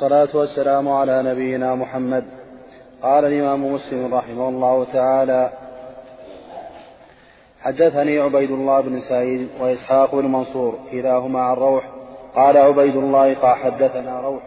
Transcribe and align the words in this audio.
والصلاة 0.00 0.36
والسلام 0.36 0.88
على 0.88 1.22
نبينا 1.22 1.74
محمد. 1.74 2.24
قال 3.02 3.24
الإمام 3.24 3.72
مسلم 3.72 4.14
رحمه 4.14 4.48
الله 4.48 4.84
تعالى 4.84 5.50
حدثني 7.60 8.18
عبيد 8.18 8.50
الله 8.50 8.80
بن 8.80 9.00
سعيد 9.00 9.48
وإسحاق 9.60 10.14
بن 10.14 10.26
منصور 10.26 10.78
كلاهما 10.90 11.40
عن 11.40 11.56
روح. 11.56 11.84
قال 12.34 12.56
عبيد 12.56 12.96
الله 12.96 13.34
قال 13.34 13.56
حدثنا 13.56 14.20
روح. 14.20 14.42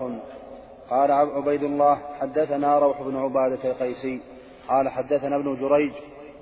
قال 0.89 1.11
عبيد 1.11 1.63
الله 1.63 1.97
حدثنا 2.21 2.79
روح 2.79 3.01
بن 3.01 3.17
عبادة 3.17 3.71
القيسي. 3.71 4.21
قال 4.69 4.89
حدثنا 4.89 5.35
ابن 5.35 5.55
جريج. 5.55 5.91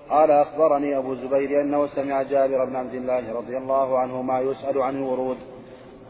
قال 0.10 0.32
أخبرني 0.32 0.98
أبو 0.98 1.14
الزبير 1.14 1.62
أنه 1.62 1.88
سمع 1.88 2.22
جابر 2.22 2.66
بن 2.66 2.76
عبد 2.76 2.94
الله 2.94 3.34
رضي 3.34 3.58
الله 3.58 4.00
عنهما 4.00 4.40
يسأل 4.40 4.82
عن 4.82 4.98
الورود. 4.98 5.38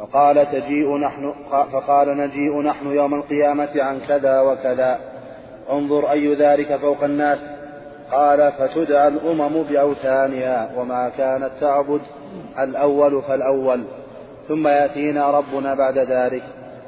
فقال 0.01 0.51
تجيء 0.51 0.97
نحن 0.97 1.33
فقال 1.71 2.17
نجيء 2.17 2.61
نحن 2.61 2.91
يوم 2.91 3.13
القيامة 3.13 3.69
عن 3.75 3.99
كذا 3.99 4.41
وكذا. 4.41 4.99
انظر 5.71 6.11
أي 6.11 6.33
ذلك 6.33 6.75
فوق 6.75 7.03
الناس. 7.03 7.39
قال 8.11 8.51
فتدعى 8.51 9.07
الأمم 9.07 9.63
بأوثانها 9.63 10.71
وما 10.77 11.09
كانت 11.09 11.51
تعبد 11.59 12.01
الأول 12.59 13.21
فالأول. 13.21 13.83
ثم 14.47 14.67
يأتينا 14.67 15.31
ربنا 15.31 15.73
بعد 15.73 15.97
ذلك. 15.97 16.43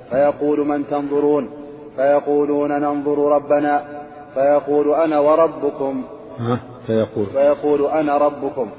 فيقول 0.09 0.67
من 0.67 0.87
تنظرون؟ 0.87 1.49
فيقولون 1.95 2.71
ننظر 2.71 3.17
ربنا. 3.35 3.83
فيقول 4.33 4.93
أنا 4.93 5.19
وربكم. 5.19 6.03
فيقول. 6.87 7.25
فيقول 7.25 7.85
أنا 7.85 8.17
ربكم. 8.17 8.69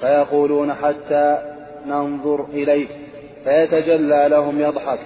فيقولون 0.00 0.74
حتى 0.74 1.38
ننظر 1.86 2.44
إليك. 2.44 3.07
فيتجلى 3.44 4.26
لهم 4.28 4.60
يضحك. 4.60 4.98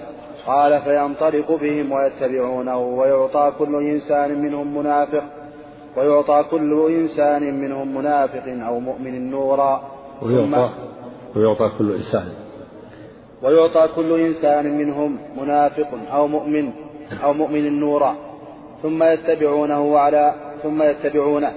قال 0.47 0.81
فينطلق 0.81 1.51
بهم 1.51 1.91
ويتبعونه 1.91 2.77
ويعطى 2.77 3.51
كل 3.59 3.75
إنسان 3.75 4.41
منهم 4.41 4.77
منافق 4.77 5.23
ويعطى 5.97 6.43
كل 6.51 6.87
إنسان 6.89 7.61
منهم 7.61 7.95
منافق 7.97 8.43
أو 8.67 8.79
مؤمن 8.79 9.31
نورا. 9.31 9.81
ويعطى 10.21 10.69
ويعطى 11.35 11.71
كل 11.77 11.91
إنسان. 11.95 12.27
ويعطى 13.43 13.87
كل 13.95 14.19
إنسان 14.19 14.77
منهم 14.77 15.17
منافق 15.41 15.87
أو 16.13 16.27
مؤمن 16.27 16.71
أو 17.23 17.33
مؤمن 17.33 17.79
نورا. 17.79 18.15
ثم 18.81 19.03
يتبعونه 19.03 19.97
على 19.97 20.33
ثم 20.63 20.83
يتبعونه 20.83 21.51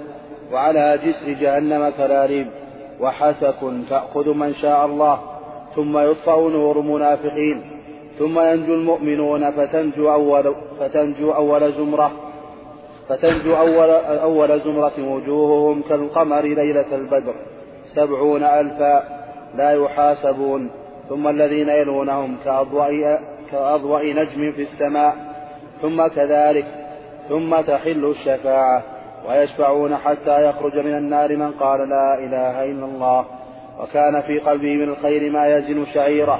وعلى 0.51 0.99
جسر 1.05 1.31
جهنم 1.41 1.91
كلاليب 1.97 2.47
وحسك 2.99 3.59
تأخذ 3.89 4.33
من 4.33 4.53
شاء 4.53 4.85
الله. 4.85 5.36
ثم 5.77 5.97
يطفأ 5.97 6.39
نور 6.39 6.81
منافقين 6.81 7.61
ثم 8.19 8.39
ينجو 8.39 8.73
المؤمنون 8.73 9.51
فتنجو 9.51 10.11
أول 10.11 10.55
فتنجو 10.79 11.31
أول 11.31 11.73
زمرة 11.73 12.11
فتنجو 13.09 13.55
أول 13.55 13.89
أول 14.29 14.59
زمرة 14.59 14.97
وجوههم 14.99 15.81
كالقمر 15.81 16.41
ليلة 16.41 16.95
البدر 16.95 17.33
سبعون 17.95 18.43
ألفا 18.43 19.03
لا 19.55 19.71
يحاسبون 19.71 20.69
ثم 21.09 21.27
الذين 21.27 21.69
يلونهم 21.69 22.37
كأضواء 22.45 23.21
كأضواء 23.51 24.13
نجم 24.13 24.51
في 24.51 24.61
السماء 24.61 25.15
ثم 25.81 26.07
كذلك 26.07 26.65
ثم 27.29 27.61
تحل 27.61 28.05
الشفاعة 28.05 28.83
ويشفعون 29.29 29.95
حتى 29.97 30.49
يخرج 30.49 30.79
من 30.79 30.97
النار 30.97 31.35
من 31.35 31.51
قال 31.51 31.89
لا 31.89 32.19
إله 32.19 32.65
إلا 32.65 32.85
الله. 32.85 33.25
وكان 33.79 34.21
في 34.21 34.39
قلبه 34.39 34.75
من 34.75 34.89
الخير 34.89 35.31
ما 35.31 35.47
يزن 35.57 35.85
شعيرة 35.85 36.39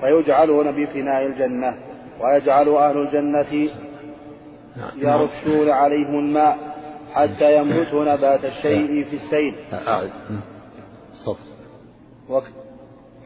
فيجعلون 0.00 0.72
بفناء 0.72 1.26
الجنة 1.26 1.74
ويجعل 2.20 2.68
أهل 2.68 2.98
الجنة 2.98 3.70
يرشون 4.96 5.70
عليهم 5.70 6.18
الماء 6.18 6.58
حتى 7.12 7.56
ينبت 7.56 7.94
نبات 7.94 8.44
الشيء 8.44 9.04
في 9.04 9.16
السيل. 9.16 9.54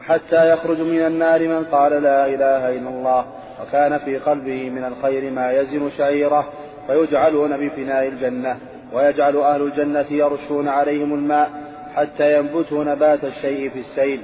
حتى 0.01 0.53
يخرج 0.53 0.81
من 0.81 1.05
النار 1.05 1.47
من 1.47 1.63
قال 1.65 1.91
لا 2.03 2.25
إله 2.27 2.69
إلا 2.69 2.89
الله 2.89 3.25
وكان 3.61 3.97
في 3.97 4.17
قلبه 4.17 4.69
من 4.69 4.83
الخير 4.85 5.31
ما 5.31 5.51
يزن 5.51 5.89
شعيرة 5.89 6.45
فيجعلون 6.87 7.57
بفناء 7.67 8.07
الجنة 8.07 8.57
ويجعل 8.93 9.37
أهل 9.37 9.61
الجنة 9.61 10.05
يرشون 10.11 10.67
عليهم 10.67 11.13
الماء 11.13 11.66
حتى 11.97 12.37
ينبتوا 12.39 12.83
نبات 12.83 13.23
الشيء 13.23 13.69
في 13.69 13.79
السيل 13.79 14.21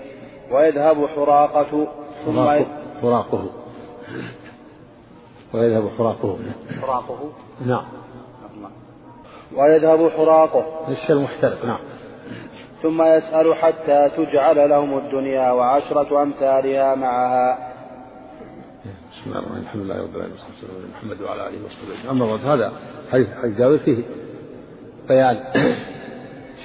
ويذهب 0.51 1.07
حراقة 1.07 1.87
ثم 2.25 2.39
حراقه 3.01 3.49
ويذهب 5.53 5.89
حراقه. 5.97 6.37
حراقه. 6.81 7.31
نعم. 7.65 7.85
ويذهب 9.55 10.09
حراقه. 10.09 10.65
الشيء 10.89 11.15
المحترق 11.15 11.65
نعم. 11.65 11.79
ثم 12.81 13.01
يسأل 13.01 13.55
حتى 13.55 14.09
تجعل 14.17 14.69
لهم 14.69 14.97
الدنيا 14.97 15.51
وعشرة 15.51 16.23
أمثالها 16.23 16.95
معها. 16.95 17.73
بسم 19.11 19.25
الله 19.25 19.39
الرحمن 19.39 19.51
الرحيم. 19.51 19.63
الحمد 19.63 19.81
لله 19.81 19.95
رب 20.03 20.15
العالمين 20.15 20.31
والصلاة 20.31 20.51
والسلام 20.51 20.75
على 20.75 20.87
محمد 20.93 21.21
وعلى 21.21 21.47
آله 21.49 21.65
وصحبه 21.65 22.11
اما 22.11 22.25
بعد 22.25 22.39
هذا 22.39 22.73
حديث 23.11 23.27
حديث 23.41 23.57
جابر 23.57 23.77
فيه 23.77 24.03
بيان. 25.07 25.37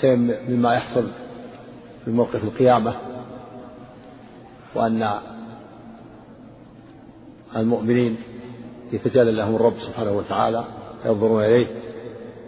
شيء 0.01 0.17
مما 0.49 0.75
يحصل 0.75 1.09
في 2.05 2.11
موقف 2.11 2.45
القيامة 2.45 2.95
وأن 4.75 5.11
المؤمنين 7.57 8.17
يتجلى 8.93 9.33
لهم 9.33 9.57
الرب 9.57 9.75
سبحانه 9.87 10.13
وتعالى 10.13 10.65
ينظرون 11.07 11.45
إليه 11.45 11.67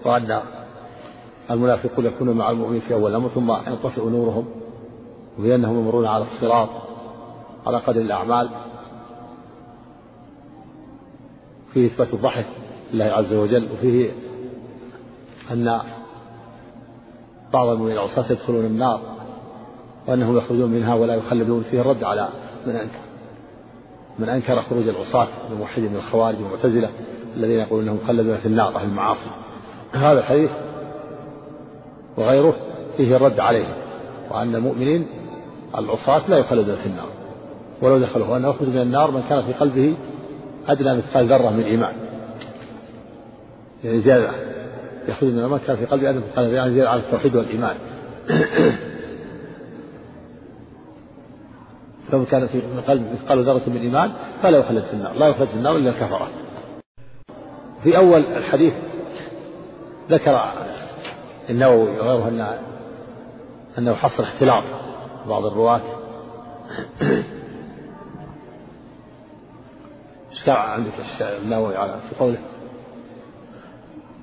وأن 0.04 0.40
المنافقون 1.50 2.06
يكونون 2.06 2.36
مع 2.36 2.50
المؤمنين 2.50 2.80
في 2.80 2.94
أول 2.94 3.10
الأمر 3.10 3.28
ثم 3.28 3.50
ينطفئ 3.50 4.08
نورهم 4.08 4.44
وبأنهم 5.38 5.78
يمرون 5.78 6.06
على 6.06 6.24
الصراط 6.24 6.68
على 7.66 7.78
قدر 7.78 8.00
الأعمال. 8.00 8.50
فيه 11.72 11.86
إثبات 11.86 12.14
الضحك 12.14 12.46
لله 12.92 13.04
عز 13.04 13.34
وجل 13.34 13.68
وفيه 13.72 14.10
أن 15.50 15.80
بعض 17.52 17.68
المؤمنين 17.68 17.96
العصاة 17.96 18.32
يدخلون 18.32 18.64
النار 18.64 19.00
وأنهم 20.08 20.36
يخرجون 20.36 20.70
منها 20.70 20.94
ولا 20.94 21.14
يخلدون 21.14 21.62
فيه 21.62 21.80
الرد 21.80 22.04
على 22.04 22.28
من 22.66 22.76
أنكر. 22.76 22.98
من 24.18 24.28
أنكر 24.28 24.62
خروج 24.62 24.88
العصاة 24.88 25.28
الموحدين 25.52 25.90
من 25.90 25.96
الخوارج 25.96 26.36
والمعتزلة 26.42 26.88
الذين 27.36 27.58
يقولون 27.58 27.88
أنهم 27.88 27.98
مخلدون 28.04 28.36
في 28.36 28.46
النار 28.46 28.76
أهل 28.76 28.88
المعاصي. 28.88 29.30
هذا 29.92 30.18
الحديث 30.18 30.50
وغيره 32.16 32.56
فيه 32.96 33.16
الرد 33.16 33.40
عليهم 33.40 33.74
وأن 34.30 34.54
المؤمنين 34.54 35.06
العصاة 35.78 36.30
لا 36.30 36.38
يخلدون 36.38 36.76
في 36.76 36.86
النار. 36.86 37.08
ولو 37.82 37.98
دخلوا 37.98 38.26
وأن 38.26 38.44
يخرج 38.44 38.68
من 38.68 38.80
النار 38.80 39.10
من 39.10 39.22
كان 39.22 39.42
في 39.42 39.52
قلبه 39.52 39.96
أدنى 40.68 40.96
مثقال 40.96 41.28
ذرة 41.28 41.50
من 41.50 41.64
إيمان. 41.64 41.94
يعني 43.84 44.00
زيادة. 44.00 44.49
يخرج 45.10 45.28
من 45.28 45.44
ما 45.44 45.58
كان 45.58 45.76
في 45.76 45.86
قلبه 45.86 46.10
أدنى 46.10 46.20
مثقال 46.20 46.46
ذرة 46.46 46.54
يعني 46.54 46.70
زيادة 46.70 46.90
على 46.90 47.00
التوحيد 47.00 47.36
والإيمان. 47.36 47.76
فمن 52.10 52.24
كان 52.24 52.46
في 52.46 52.60
قلب 52.60 53.12
مثقال 53.12 53.44
ذرة 53.44 53.62
من 53.66 53.76
إيمان 53.76 54.12
فلا 54.42 54.58
يخلد 54.58 54.82
في 54.82 54.92
النار 54.92 55.12
لا 55.12 55.28
يخلد 55.28 55.48
في 55.48 55.54
النار 55.54 55.76
إلا 55.76 55.90
الكفرة. 55.90 56.28
في 57.82 57.96
أول 57.96 58.24
الحديث 58.24 58.74
ذكر 60.10 60.52
النووي 61.50 62.00
وغيره 62.00 62.28
أن 62.28 62.58
أنه 63.78 63.94
حصل 63.94 64.22
اختلاط 64.22 64.64
بعض 65.28 65.44
الرواة. 65.44 65.80
إيش 70.32 70.48
عندك 70.48 70.92
النووي 71.20 71.76
على 71.76 71.96
في 72.10 72.14
قوله؟ 72.20 72.38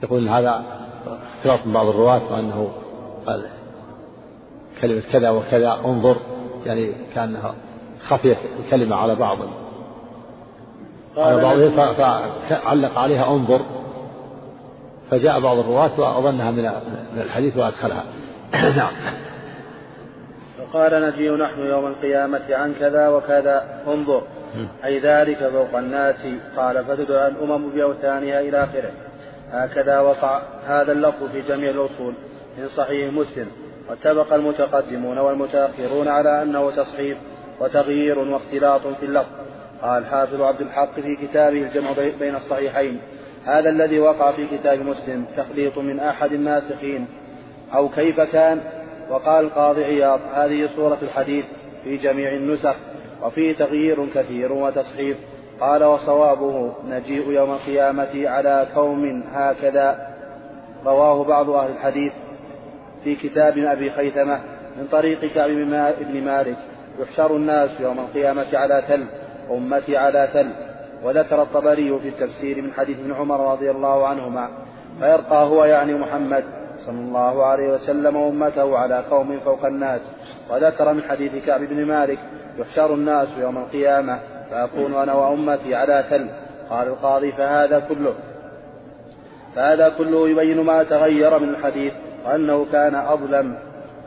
يقول 0.04 0.22
إن 0.22 0.28
هذا 0.28 0.64
اختلاط 1.38 1.66
من 1.66 1.74
بعض 1.74 1.88
الرواة 1.88 2.34
وأنه 2.34 2.72
قال 3.26 3.46
كلمة 4.82 5.02
كذا 5.12 5.30
وكذا 5.30 5.80
انظر 5.86 6.18
يعني 6.66 6.94
كأنها 7.16 7.56
خفيت 8.08 8.38
الكلمة 8.66 8.96
على 8.96 9.16
بعض. 9.16 9.38
على 11.18 11.42
بعضهم 11.42 11.94
فعلق 12.50 12.98
عليها 12.98 13.32
انظر. 13.32 13.62
فجاء 15.12 15.40
بعض 15.40 15.58
الرواة 15.58 16.00
وأظنها 16.00 16.52
من 16.52 17.22
الحديث 17.22 17.58
وأدخلها. 17.58 18.04
نعم. 18.78 18.92
فقال 20.58 21.02
نجيء 21.02 21.36
نحن 21.36 21.60
يوم 21.60 21.88
القيامة 21.88 22.56
عن 22.56 22.74
كذا 22.80 23.10
وكذا 23.10 23.84
انظر. 23.88 24.22
أي 24.86 25.00
ذلك 25.00 25.38
فوق 25.38 25.78
الناس 25.78 26.28
قال 26.58 26.86
فتدعى 26.86 27.28
الأمم 27.28 27.70
بأوثانها 27.70 28.40
إلى 28.42 28.64
آخره. 28.64 28.92
هكذا 29.52 30.00
وقع 30.00 30.42
هذا 30.68 30.92
اللفظ 30.92 31.32
في 31.32 31.42
جميع 31.42 31.70
الأصول 31.70 32.14
من 32.58 32.68
صحيح 32.68 33.14
مسلم 33.14 33.48
واتفق 33.90 34.34
المتقدمون 34.34 35.18
والمتأخرون 35.18 36.08
على 36.08 36.42
أنه 36.42 36.72
تصحيف 36.72 37.18
وتغيير 37.60 38.20
واختلاط 38.20 38.88
في 38.88 39.06
اللفظ. 39.06 39.32
قال 39.82 40.06
حافظ 40.06 40.42
عبد 40.42 40.62
الحق 40.62 41.00
في 41.00 41.16
كتابه 41.16 41.64
الجمع 41.64 41.92
بين 42.20 42.36
الصحيحين 42.36 43.00
هذا 43.46 43.70
الذي 43.70 44.00
وقع 44.00 44.32
في 44.32 44.48
كتاب 44.58 44.80
مسلم 44.80 45.26
تخليط 45.38 45.78
من 45.78 46.00
أحد 46.00 46.34
الناسخين. 46.34 47.08
أو 47.74 47.90
كيف 47.90 48.20
كان؟ 48.20 48.62
وقال 49.10 49.46
القاضي 49.46 49.84
عياض 49.84 50.20
هذه 50.34 50.70
صورة 50.76 50.98
الحديث 51.02 51.46
في 51.84 51.98
جميع 51.98 52.34
النسخ 52.34 52.76
وفيه 53.24 53.56
تغيير 53.56 54.06
كثير 54.16 54.52
وتصحيف 54.52 55.18
قال 55.59 55.83
وصوابه 55.83 56.74
نجيء 56.89 57.31
يوم 57.31 57.51
القيامة 57.51 58.30
على 58.30 58.68
كوم 58.74 59.24
هكذا. 59.33 60.07
رواه 60.86 61.24
بعض 61.24 61.50
أهل 61.50 61.71
الحديث 61.71 62.13
في 63.04 63.15
كتاب 63.15 63.57
أبي 63.57 63.92
خيثمة 63.92 64.39
من 64.77 64.88
طريق 64.92 65.25
كعب 65.25 65.50
بن 66.00 66.24
مالك. 66.25 66.57
يحشر 67.00 67.36
الناس 67.36 67.69
يوم 67.80 68.00
القيامة 68.00 68.45
على 68.54 68.83
تل 68.88 69.06
أمتي 69.51 69.98
على 69.98 70.30
تل. 70.33 70.50
وذكر 71.04 71.42
الطبري 71.42 72.00
في 72.00 72.07
التفسير 72.10 72.62
من 72.62 72.74
حديث 72.74 73.00
ابن 73.00 73.13
عمر 73.13 73.51
رضي 73.51 73.71
الله 73.71 74.07
عنهما. 74.07 74.50
فيرقى 75.00 75.45
هو 75.45 75.65
يعني 75.65 75.94
محمد 75.94 76.44
صلى 76.86 77.00
الله 77.00 77.45
عليه 77.45 77.74
وسلم 77.74 78.18
أمته 78.18 78.77
على 78.77 79.03
قوم 79.10 79.39
فوق 79.39 79.65
الناس. 79.65 80.01
وذكر 80.50 80.94
من 80.94 81.03
حديث 81.03 81.45
كعب 81.45 81.62
بن 81.62 81.86
مالك 81.86 82.19
يحشر 82.57 82.94
الناس 82.94 83.27
يوم 83.39 83.57
القيامة 83.57 84.19
فأكون 84.52 84.94
أنا 84.94 85.14
وأمتي 85.14 85.76
على 85.76 86.06
تل 86.10 86.30
قال 86.70 86.88
القاضي 86.88 87.32
فهذا 87.32 87.80
كله. 87.80 88.14
فهذا 89.56 89.90
كله 89.90 90.30
يبين 90.30 90.62
ما 90.62 90.84
تغير 90.84 91.40
من 91.40 91.50
الحديث 91.50 91.94
وأنه 92.26 92.66
كان 92.72 92.96
أظلم 92.96 93.58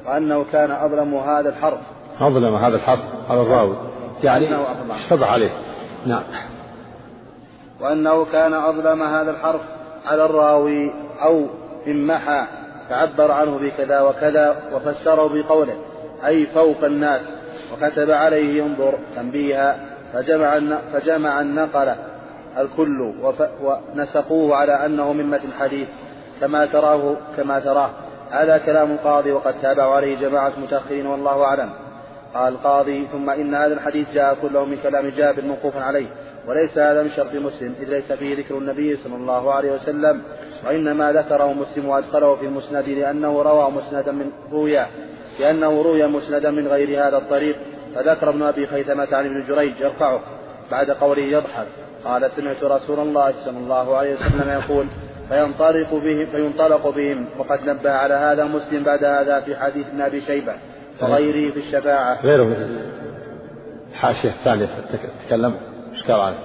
وأنه 0.07 0.45
كان 0.53 0.71
أظلم 0.71 1.15
هذا 1.15 1.49
الحرف. 1.49 1.81
أظلم 2.21 2.55
هذا 2.55 2.77
الحرف 2.77 3.05
على 3.29 3.43
الراوي. 3.43 3.77
يعني 4.23 4.57
اشتبه 4.91 5.27
عليه. 5.27 5.51
نعم. 6.07 6.23
وأنه 7.81 8.25
كان 8.25 8.55
أظلم 8.55 9.03
هذا 9.03 9.31
الحرف 9.31 9.61
على 10.07 10.25
الراوي 10.25 10.93
أو 11.23 11.47
امحى 11.87 12.47
فعبر 12.89 13.33
عنه 13.33 13.59
بكذا 13.59 14.01
وكذا 14.01 14.57
وفسره 14.75 15.29
بقوله 15.35 15.75
أي 16.27 16.47
فوق 16.47 16.85
الناس 16.85 17.35
وكتب 17.73 18.11
عليه 18.11 18.63
انظر 18.63 18.99
تنبيها. 19.17 19.90
فجمع 20.13 20.61
فجمع 20.93 21.41
النقل 21.41 21.95
الكل 22.59 23.13
ونسقوه 23.63 24.57
على 24.57 24.87
أنه 24.87 25.13
من 25.13 25.27
متن 25.27 25.49
الحديث 25.49 25.89
كما 26.41 26.67
تراه 26.67 27.17
كما 27.37 27.61
تراه. 27.61 27.91
هذا 28.31 28.59
كلام 28.59 28.91
القاضي 28.91 29.33
وقد 29.33 29.55
تابع 29.63 29.95
عليه 29.95 30.19
جماعة 30.19 30.53
متأخرين 30.63 31.07
والله 31.07 31.45
أعلم. 31.45 31.71
قال 32.35 32.53
القاضي 32.53 33.07
ثم 33.07 33.31
إن 33.31 33.55
هذا 33.55 33.75
الحديث 33.75 34.11
جاء 34.15 34.35
كله 34.43 34.65
من 34.65 34.77
كلام 34.83 35.09
جابر 35.09 35.45
موقوفا 35.45 35.81
عليه 35.81 36.07
وليس 36.49 36.79
هذا 36.79 37.03
من 37.03 37.11
شرط 37.11 37.35
مسلم 37.35 37.75
إذ 37.81 37.89
ليس 37.89 38.13
فيه 38.13 38.37
ذكر 38.37 38.59
النبي 38.59 38.97
صلى 38.97 39.17
الله 39.17 39.53
عليه 39.53 39.73
وسلم 39.73 40.23
وإنما 40.67 41.13
ذكره 41.13 41.53
مسلم 41.53 41.89
وأدخله 41.89 42.37
في 42.37 42.45
المسند 42.45 42.89
لأنه 42.89 43.43
روى 43.43 43.71
مسندا 43.71 44.13
من 44.13 44.31
رويا 44.53 44.87
لأنه 45.41 45.83
روي 45.83 46.07
مسندا 46.07 46.51
من 46.51 46.69
غير 46.69 47.09
هذا 47.09 47.17
الطريق. 47.17 47.57
فذكر 47.95 48.29
ابن 48.29 48.43
أبي 48.43 48.67
خيثمة 48.67 49.09
عن 49.13 49.27
ابن 49.27 49.45
جريج 49.49 49.81
يرفعه 49.81 50.21
بعد 50.71 50.91
قوله 50.91 51.23
يضحك. 51.23 51.67
قال 52.05 52.31
سمعت 52.31 52.63
رسول 52.63 52.99
الله 52.99 53.33
صلى 53.45 53.59
الله 53.59 53.97
عليه 53.97 54.15
وسلم 54.15 54.49
يقول 54.49 54.87
فينطلق 55.29 55.95
بهم 55.95 56.27
فينطلق 56.27 56.89
بهم 56.89 57.27
وقد 57.39 57.69
نبه 57.69 57.91
على 57.91 58.15
هذا 58.15 58.45
مسلم 58.45 58.85
بعد 58.85 59.05
هذا 59.05 59.41
في 59.41 59.57
حديث 59.57 59.87
ابن 59.87 60.01
أبي 60.01 60.21
شيبة 60.21 60.53
وغيره 61.03 61.51
في 61.51 61.59
الشفاعة. 61.59 62.21
غيره. 62.23 62.57
الحاشية 63.91 64.31
الثانية 64.31 64.69
تكلم. 65.27 65.57
إيش 65.93 66.03
قال 66.03 66.21
عنه؟ 66.21 66.37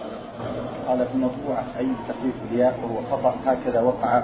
قال 0.88 0.98
في 0.98 1.14
المطبوعه 1.16 1.64
أي 1.80 1.88
تخفيف 2.08 2.36
الياء 2.52 2.80
وهو 2.84 3.02
خطأ 3.12 3.36
هكذا 3.46 3.82
وقع 3.82 4.24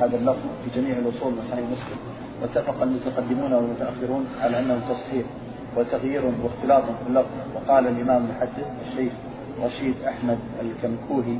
هذا 0.00 0.16
اللفظ 0.16 0.46
في 0.64 0.80
جميع 0.80 0.98
الأصول 0.98 1.32
من 1.32 1.42
صحيح 1.50 1.64
مسلم. 1.64 1.98
واتفق 2.42 2.82
المتقدمون 2.82 3.52
والمتأخرون 3.52 4.26
على 4.40 4.58
أنه 4.58 4.80
تصحيح. 4.88 5.26
وتغيير 5.76 6.22
واختلاط 6.44 6.82
في 6.82 7.08
اللفظ. 7.08 7.30
وقال 7.54 7.86
الإمام 7.86 8.24
المحدث 8.24 8.66
الشيخ 8.86 9.12
رشيد 9.62 9.94
أحمد 10.08 10.38
الكمكوهي 10.62 11.38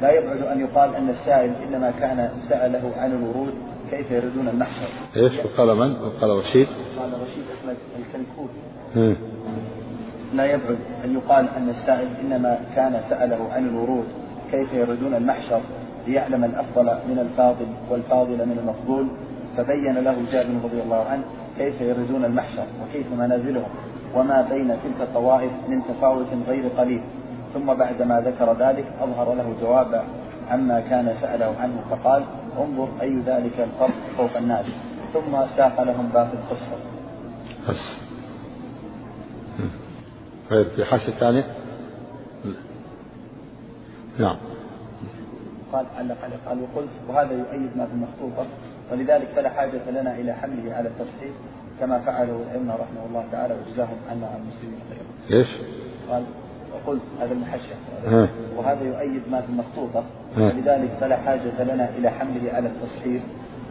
لا 0.00 0.10
يبعد 0.10 0.42
أن 0.42 0.60
يقال 0.60 0.94
أن 0.94 1.08
السائل 1.08 1.52
إنما 1.68 1.90
كان 1.90 2.30
سأله 2.48 2.92
عن 2.96 3.12
الورود 3.12 3.54
كيف 3.90 4.10
يردون 4.10 4.48
المحشر 4.48 4.88
إيش؟ 5.16 5.32
وقال 5.44 5.76
من؟ 5.76 5.90
وقال 5.96 6.30
رشيد؟ 6.30 6.66
قال 6.98 7.12
رشيد 7.22 7.44
أحمد 7.58 7.76
الكنكوي 7.98 8.48
لا 10.34 10.44
يبعد 10.44 10.78
أن 11.04 11.14
يقال 11.14 11.48
أن 11.56 11.68
السائل 11.68 12.08
إنما 12.22 12.58
كان 12.76 13.00
سأله 13.10 13.48
عن 13.52 13.68
الورود 13.68 14.04
كيف 14.50 14.74
يردون 14.74 15.14
المحشر 15.14 15.60
ليعلم 16.06 16.44
الأفضل 16.44 16.84
من 16.84 17.18
الفاضل 17.18 17.66
والفاضل 17.90 18.36
من 18.36 18.58
المفضول 18.58 19.08
فبين 19.56 19.94
له 19.98 20.16
جابر 20.32 20.54
رضي 20.64 20.82
الله 20.82 21.04
عنه 21.04 21.22
كيف 21.58 21.80
يردون 21.80 22.24
المحشر 22.24 22.66
وكيف 22.82 23.06
منازلهم 23.12 23.68
وما 24.14 24.42
بين 24.50 24.68
تلك 24.68 25.00
الطوائف 25.00 25.52
من 25.68 25.82
تفاوت 25.84 26.26
غير 26.48 26.68
قليل. 26.68 27.02
ثم 27.54 27.74
بعدما 27.74 28.20
ذكر 28.20 28.52
ذلك 28.52 28.84
أظهر 29.00 29.34
له 29.34 29.54
جواب 29.60 30.04
عما 30.50 30.80
كان 30.80 31.14
سأله 31.20 31.54
عنه 31.60 31.84
فقال 31.90 32.24
انظر 32.58 32.88
أي 33.02 33.18
ذلك 33.26 33.60
الفرق 33.60 33.94
فوق 34.16 34.36
الناس. 34.36 34.66
ثم 35.12 35.56
ساق 35.56 35.82
لهم 35.82 36.08
باقي 36.14 36.32
القصة. 36.32 36.76
بس. 37.68 37.96
طيب 40.50 40.66
في 40.66 40.84
حاشية 40.84 41.12
ثانية؟ 41.12 41.46
نعم. 44.18 44.36
قال 45.72 45.86
علق 45.96 46.16
عليه 46.24 46.36
قال 46.46 46.58
وقلت 46.62 46.90
وهذا 47.08 47.32
يؤيد 47.32 47.76
ما 47.76 47.86
في 47.86 47.92
المخطوطة. 47.92 48.46
ولذلك 48.92 49.28
فلا 49.36 49.48
حاجة 49.48 49.90
لنا 49.90 50.14
إلى 50.14 50.32
حمله 50.32 50.74
على 50.74 50.88
التصحيح 50.88 51.32
كما 51.80 51.98
فعله 51.98 52.42
الأئمة 52.42 52.74
رحمه 52.74 53.06
الله 53.08 53.24
تعالى 53.32 53.54
وجزاهم 53.54 53.96
عنا 54.10 54.26
عن 54.26 54.40
المسلمين 54.40 54.80
خيرا. 54.88 55.38
إيش؟ 55.38 55.48
قال 56.10 56.24
وقلت 56.72 57.02
هذا 57.20 57.32
المحشة 57.32 57.76
وهذا 58.56 58.82
يؤيد 58.84 59.22
ما 59.30 59.40
في 59.40 59.48
المخطوطة 59.48 60.04
ولذلك 60.36 60.90
فلا 61.00 61.16
حاجة 61.16 61.62
لنا 61.62 61.88
إلى 61.88 62.10
حمله 62.10 62.52
على 62.52 62.68
التصحيح 62.68 63.22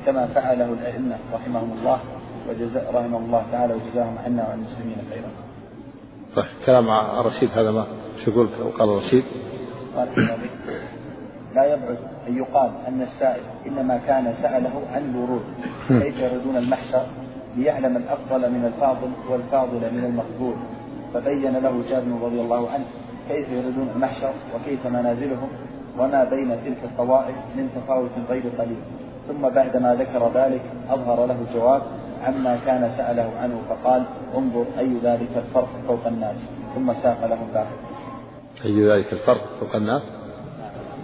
كما 0.05 0.25
فعله 0.27 0.73
الأئمة 0.73 1.15
رحمهم 1.33 1.77
الله 1.79 1.99
وجزاء 2.49 2.95
رحمه 2.95 3.17
الله 3.17 3.45
تعالى 3.51 3.73
وجزاهم 3.73 4.17
عنا 4.25 4.43
وعن 4.47 4.59
المسلمين 4.59 4.97
خيرا. 5.13 5.29
صح 6.35 6.47
كلام 6.65 6.89
رشيد 7.25 7.49
هذا 7.49 7.71
ما 7.71 7.85
شو 8.25 8.31
يقول 8.31 8.47
قال 8.79 8.89
رشيد؟ 8.89 9.23
قال 9.95 10.07
لا 11.55 11.73
يبعد 11.73 11.97
أن 12.27 12.37
يقال 12.37 12.71
أن 12.87 13.01
السائل 13.01 13.43
إنما 13.67 13.97
كان 14.07 14.33
سأله 14.41 14.81
عن 14.93 15.09
الورود 15.09 15.43
كيف 15.87 16.19
يردون 16.19 16.57
المحشر 16.57 17.05
ليعلم 17.57 17.97
الأفضل 17.97 18.51
من 18.51 18.65
الفاضل 18.65 19.11
والفاضل 19.29 19.93
من 19.93 20.05
المقبول؟ 20.05 20.55
فبين 21.13 21.57
له 21.57 21.83
جابر 21.89 22.25
رضي 22.25 22.41
الله 22.41 22.69
عنه 22.69 22.85
كيف 23.29 23.49
يردون 23.49 23.89
المحشر 23.95 24.33
وكيف 24.55 24.87
منازلهم 24.87 25.49
وما 25.99 26.23
بين 26.23 26.49
تلك 26.65 26.77
الطوائف 26.83 27.35
من 27.55 27.69
تفاوت 27.75 28.11
غير 28.29 28.43
قليل. 28.57 28.81
ثم 29.27 29.49
بعدما 29.49 29.95
ذكر 29.95 30.31
ذلك 30.33 30.61
أظهر 30.89 31.25
له 31.25 31.37
الجواب 31.49 31.81
عما 32.23 32.59
كان 32.65 32.91
سأله 32.97 33.31
عنه 33.41 33.61
فقال 33.69 34.03
انظر 34.37 34.65
أي 34.79 34.93
ذلك 35.03 35.29
الفرق 35.35 35.69
فوق 35.87 36.07
الناس. 36.07 36.35
ثم 36.75 36.93
ساق 36.93 37.25
له 37.25 37.37
الباقي 37.49 37.75
أي 38.65 38.87
ذلك 38.87 39.13
الفرق 39.13 39.45
فوق 39.59 39.75
الناس؟ 39.75 40.20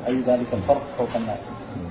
أي 0.07 0.21
ذلك 0.21 0.53
الفرق 0.53 0.81
فوق 0.97 1.15
الناس. 1.15 1.49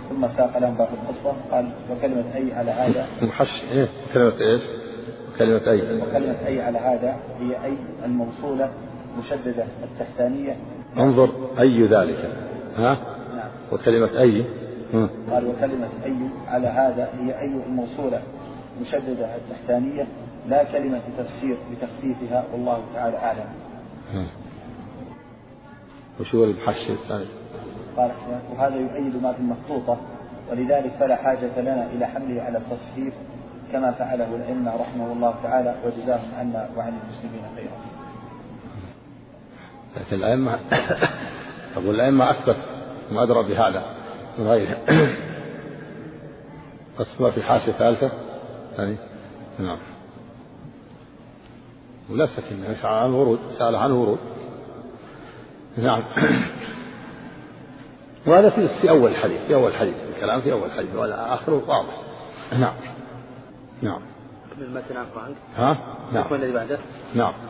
ثم 0.09 0.29
ساق 0.29 0.59
لهم 0.59 0.75
باقي 0.75 0.93
القصة 0.93 1.33
قال 1.51 1.71
وكلمة 1.91 2.35
أي 2.35 2.55
على 2.55 2.71
هذا؟ 2.71 3.07
محش 3.23 3.65
إيه؟ 3.73 3.89
كلمة 4.15 4.41
إيش؟ 4.41 4.63
كلمة 5.39 5.71
أي. 5.71 6.03
وكلمة 6.03 6.47
أي 6.47 6.63
على 6.63 6.79
هذا 6.79 7.17
هي 7.41 7.65
أي 7.65 7.77
الموصولة 8.05 8.71
مشددة 9.19 9.67
التحتانية. 9.85 10.57
انظر 10.97 11.31
أي 11.61 11.83
ذلك. 11.83 12.31
ها؟ 12.77 12.99
نعم. 13.37 13.49
وكلمة 13.73 14.21
أي. 14.21 14.45
قال 15.31 15.47
وكلمة 15.47 15.89
أي 16.05 16.17
على 16.49 16.67
هذا 16.67 17.09
هي 17.21 17.41
أي 17.41 17.53
الموصولة 17.67 18.23
مشددة 18.81 19.37
التحتانية. 19.37 20.07
لا 20.49 20.65
كلمة 20.65 21.01
تفسير 21.19 21.57
بتخفيفها 21.73 22.45
والله 22.53 22.83
تعالى 22.95 23.17
أعلم. 23.17 23.49
وش 26.21 26.35
هو 26.35 26.45
المحشي 26.45 26.93
الثاني؟ 26.93 27.25
قال 27.97 28.11
وهذا 28.53 28.77
يؤيد 28.77 29.23
ما 29.23 29.33
في 29.33 29.39
المخطوطة 29.39 29.99
ولذلك 30.51 30.93
فلا 31.01 31.17
حاجة 31.17 31.61
لنا 31.61 31.87
إلى 31.87 32.07
حمله 32.07 32.43
على 32.43 32.59
التصحيف 32.59 33.15
كما 33.73 33.93
فعله 33.93 34.37
الأئمة 34.37 34.77
رحمه 34.77 35.13
الله 35.13 35.35
تعالى 35.43 35.75
وجزاهم 35.85 36.35
عنا 36.39 36.69
وعن 36.77 36.89
المسلمين 36.89 37.43
خيرا. 37.57 37.77
لكن 39.97 40.17
الأئمة 40.17 40.59
أقول 41.77 41.95
الأئمة 41.95 42.31
أثبت 42.31 42.57
ما 43.11 43.23
أدرى 43.23 43.43
بهذا. 43.43 43.97
من 44.39 44.47
غيره 44.47 44.77
ما 47.21 47.31
في 47.31 47.43
حاشية 47.43 47.73
ثالثة. 47.73 48.11
يعني 48.79 48.97
نعم. 49.59 49.79
ولا 52.11 52.27
سكن 52.27 52.87
عن 52.89 53.11
ورود 53.11 53.39
سأل 53.59 53.77
عن 53.77 53.91
ورود. 53.91 54.19
نعم. 55.77 56.03
وهذا 58.27 58.51
في 58.51 58.91
أول 58.91 59.11
الحديث 59.11 59.41
في 59.47 59.55
أول 59.55 59.71
الحديث 59.71 59.95
الكلام 60.17 60.41
في 60.41 60.53
أول 60.53 60.67
الحديث 60.67 60.97
ولا 60.97 61.35
آخره 61.35 61.63
واضح. 61.69 62.03
نعم. 62.53 62.75
نعم. 63.83 64.01
المتن 64.61 64.97
عفوا 64.97 65.23
عنك. 65.23 65.37
ها؟ 65.57 65.79
نعم. 66.13 66.35
الذي 66.35 66.53
بعده. 66.53 66.79
نعم. 67.15 67.33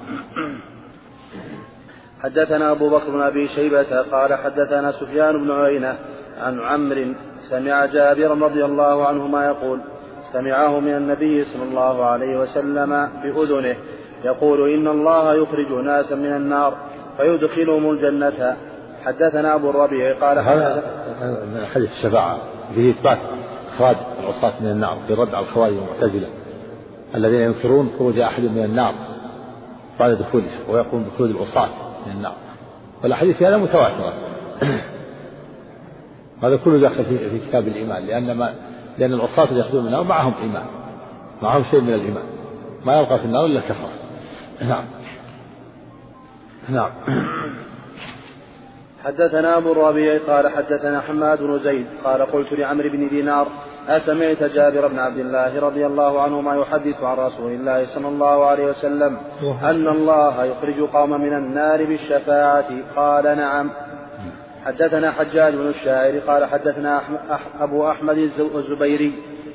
حدثنا 2.23 2.73
أبو 2.73 2.88
بكر 2.88 3.11
بن 3.11 3.21
أبي 3.21 3.49
شيبة 3.49 4.00
قال 4.00 4.35
حدثنا 4.35 4.92
سفيان 4.92 5.45
بن 5.45 5.50
عيينة 5.50 5.99
عن 6.40 6.61
عمرو 6.61 7.14
سمع 7.50 7.87
جابرا 7.87 8.35
رضي 8.35 8.64
الله 8.64 9.06
عنهما 9.06 9.47
يقول 9.47 9.80
سمعه 10.33 10.80
من 10.80 10.97
النبي 10.97 11.45
صلى 11.45 11.62
الله 11.62 12.04
عليه 12.04 12.38
وسلم 12.38 13.11
بأذنه 13.23 13.76
يقول 14.25 14.71
إن 14.71 14.88
الله 14.88 15.35
يخرج 15.35 15.73
ناسا 15.73 16.14
من 16.14 16.33
النار 16.33 16.75
فيدخلهم 17.16 17.90
الجنة 17.90 18.56
حدثنا 19.06 19.54
أبو 19.54 19.70
الربيع 19.70 20.14
قال 20.20 20.38
هذا 20.38 20.82
حديث 21.75 21.90
الشفاعة 21.90 22.38
فيه 22.75 22.90
إثبات 22.90 23.18
إخراج 23.75 23.96
العصاة 24.20 24.52
من 24.60 24.70
النار 24.70 24.98
في 25.06 25.14
رد 25.14 25.34
على 25.34 25.44
الخوارج 25.46 25.75
والمعتزلة 25.75 26.28
الذين 27.14 27.40
ينكرون 27.40 27.90
خروج 27.98 28.18
أحد 28.18 28.42
من 28.42 28.64
النار 28.64 28.94
بعد 29.98 30.10
دخوله 30.10 30.50
ويقوم 30.68 31.04
بخروج 31.04 31.30
العصاة 31.30 31.68
من 32.06 32.12
النار. 32.12 32.34
والأحاديث 33.02 33.42
هذا 33.42 33.56
متواترة. 33.56 34.14
هذا 36.42 36.56
كله 36.56 36.80
داخل 36.80 37.04
في, 37.04 37.38
كتاب 37.48 37.68
الإيمان 37.68 38.06
لأن 38.06 38.32
ما 38.32 38.54
لأن 38.98 39.12
العصاة 39.12 39.44
اللي 39.44 39.60
يخرجون 39.60 39.80
من 39.80 39.86
النار 39.86 40.04
معهم 40.04 40.34
إيمان 40.34 40.66
معهم 41.42 41.64
شيء 41.70 41.80
من 41.80 41.94
الإيمان. 41.94 42.25
ما 42.84 43.00
يبقى 43.00 43.18
في 43.18 43.25
النار 43.25 43.46
إلا 43.46 43.58
الكفرة. 43.58 43.90
نعم. 44.68 44.84
نعم. 46.68 46.90
حدثنا 49.06 49.56
أبو 49.56 49.72
الربيع 49.72 50.18
قال 50.26 50.48
حدثنا 50.48 51.00
حماد 51.00 51.42
بن 51.42 51.58
زيد 51.58 51.86
قال 52.04 52.22
قلت 52.22 52.52
لعمرو 52.52 52.88
بن 52.88 53.08
دينار 53.08 53.48
أسمعت 53.88 54.42
جابر 54.42 54.86
بن 54.86 54.98
عبد 54.98 55.18
الله 55.18 55.60
رضي 55.60 55.86
الله 55.86 56.22
عنهما 56.22 56.54
يحدث 56.54 57.02
عن 57.02 57.16
رسول 57.16 57.52
الله 57.52 57.86
صلى 57.86 58.08
الله 58.08 58.46
عليه 58.46 58.64
وسلم 58.64 59.16
أن 59.62 59.88
الله 59.88 60.44
يخرج 60.44 60.80
قوما 60.80 61.16
من 61.16 61.32
النار 61.32 61.84
بالشفاعة. 61.84 62.64
قال 62.96 63.25
نعم. 63.25 63.70
حدثنا 64.64 65.10
حجاج 65.10 65.54
بن 65.54 65.68
الشاعر 65.68 66.18
قال 66.18 66.44
حدثنا 66.44 67.00
أبو 67.60 67.90
أحمد 67.90 68.16
الزبيري 68.54 69.12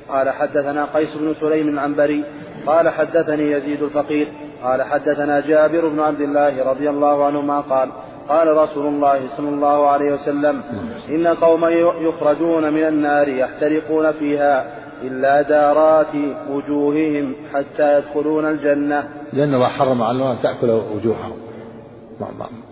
قال 0.08 0.30
حدثنا 0.30 0.84
قيس 0.94 1.16
بن 1.16 1.34
سليم 1.34 1.68
العنبري 1.68 2.24
قال 2.66 2.88
حدثني 2.88 3.50
يزيد 3.52 3.82
الفقير 3.82 4.28
قال 4.62 4.82
حدثنا 4.82 5.40
جابر 5.40 5.88
بن 5.88 6.00
عبد 6.00 6.20
الله 6.20 6.70
رضي 6.70 6.90
الله 6.90 7.24
عنهما 7.24 7.60
قال 7.60 7.88
قال 8.28 8.56
رسول 8.56 8.86
الله 8.86 9.36
صلى 9.36 9.48
الله 9.48 9.86
عليه 9.86 10.14
وسلم 10.14 10.62
إن 11.08 11.26
قوما 11.26 11.68
يخرجون 12.00 12.72
من 12.72 12.82
النار 12.82 13.28
يحترقون 13.28 14.12
فيها 14.12 14.82
إلا 15.02 15.42
دارات 15.42 16.14
وجوههم 16.50 17.34
حتى 17.52 17.98
يدخلون 17.98 18.44
الجنة. 18.44 19.08
لأن 19.32 19.54
الله 19.54 19.68
حرم 19.68 20.02
على 20.02 20.32
أن 20.32 20.36
تأكل 20.42 20.70
وجوههم 20.70 21.32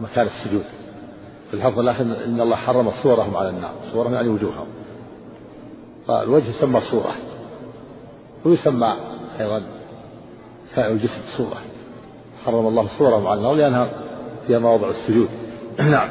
مكان 0.00 0.26
السجود. 0.26 0.64
في 1.50 1.54
الحفظ 1.56 1.78
الآخر 1.78 2.02
إن 2.02 2.40
الله 2.40 2.56
حرم 2.56 2.90
صورهم 3.02 3.36
على 3.36 3.48
النار 3.48 3.72
صورهم 3.92 4.14
يعني 4.14 4.28
وجوههم. 4.28 4.66
فالوجه 6.08 6.48
يسمى 6.48 6.80
صورة. 6.80 7.12
ويسمى 8.44 8.96
أيضا 9.40 9.62
سائر 10.74 10.92
الجسم 10.92 11.20
صورة. 11.36 11.56
حرم 12.44 12.66
الله 12.66 12.86
صورهم 12.98 13.26
على 13.26 13.38
النار 13.38 13.54
لأنها 13.54 13.90
فيها 14.46 14.58
مواضع 14.58 14.88
السجود. 14.88 15.28
نعم. 15.78 16.08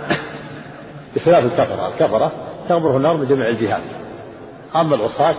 بخلاف 1.15 1.43
الكفرة. 1.43 1.87
الكفرة 1.87 2.31
تغمره 2.69 2.97
النار 2.97 3.17
من 3.17 3.27
جميع 3.27 3.49
الجهات. 3.49 3.83
أما 4.75 4.95
العصاة 4.95 5.35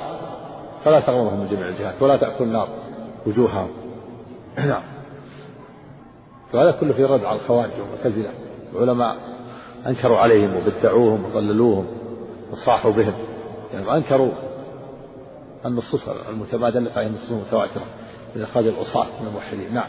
فلا 0.84 1.00
تغمرهم 1.00 1.40
من 1.40 1.48
جميع 1.48 1.68
الجهات 1.68 2.02
ولا 2.02 2.16
تأكل 2.16 2.44
النار 2.44 2.68
وجوههم 3.26 3.68
نعم. 4.56 4.82
وهذا 6.54 6.70
كله 6.70 6.92
في 6.92 7.04
رد 7.04 7.24
على 7.24 7.36
الخوارج 7.36 7.70
والمعتزلة. 7.80 8.30
العلماء 8.72 9.16
أنكروا 9.86 10.18
عليهم 10.18 10.56
وبدعوهم 10.56 11.24
وضللوهم 11.24 11.86
وصاحوا 12.52 12.92
بهم. 12.92 13.14
يعني 13.72 13.94
أنكروا 13.96 14.30
النصوص 15.66 16.08
المتبادلة 16.08 16.92
عليها 16.96 17.08
النصوص 17.08 17.30
المتواترة 17.30 17.84
من 18.36 18.42
إخراج 18.42 18.66
العصاة 18.66 19.20
من 19.20 19.28
الموحدين. 19.28 19.74
نعم. 19.74 19.88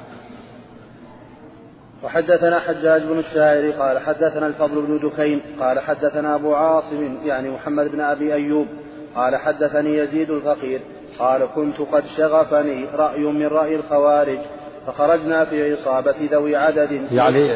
وحدثنا 2.04 2.60
حجاج 2.60 3.04
بن 3.04 3.20
الشاعر 3.20 3.72
قال 3.72 4.00
حدثنا 4.00 4.48
الفضل 4.48 4.82
بن 4.82 5.10
دكين 5.10 5.42
قال 5.60 5.80
حدثنا 5.80 6.36
أبو 6.36 6.56
عاصم 6.56 7.18
يعني 7.26 7.50
محمد 7.50 7.92
بن 7.92 8.02
أبي 8.02 8.34
أيوب 8.34 8.68
قال 9.16 9.36
حدثني 9.36 9.98
يزيد 9.98 10.30
الفقير 10.30 10.82
قال 11.20 11.46
كنت 11.56 11.82
قد 11.82 12.04
شغفني 12.18 12.86
رأي 12.86 13.24
من 13.24 13.48
رأي 13.48 13.76
الخوارج 13.76 14.40
فخرجنا 14.88 15.46
في 15.46 15.72
عصابة 15.72 16.16
ذوي 16.32 16.56
عدد. 16.56 16.92
يعني 16.92 17.52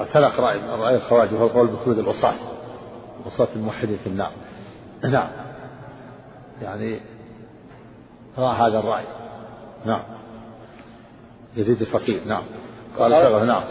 اعتنق 0.00 0.40
رأي 0.40 0.58
رأي 0.58 0.96
الخوارج 0.96 1.34
وهو 1.34 1.48
قول 1.48 1.66
بخلود 1.66 1.98
العصاة 1.98 2.34
عصاة 3.26 3.48
الموحدين 3.56 3.96
في 3.96 4.06
النار. 4.06 4.32
نعم. 5.04 5.28
يعني 6.62 7.00
رأى 8.38 8.56
هذا 8.56 8.78
الرأي. 8.78 9.04
نعم. 9.86 10.02
يزيد 11.56 11.80
الفقير 11.80 12.24
نعم. 12.24 12.44
قال 12.98 13.12
شغف 13.12 13.42
نعم. 13.42 13.62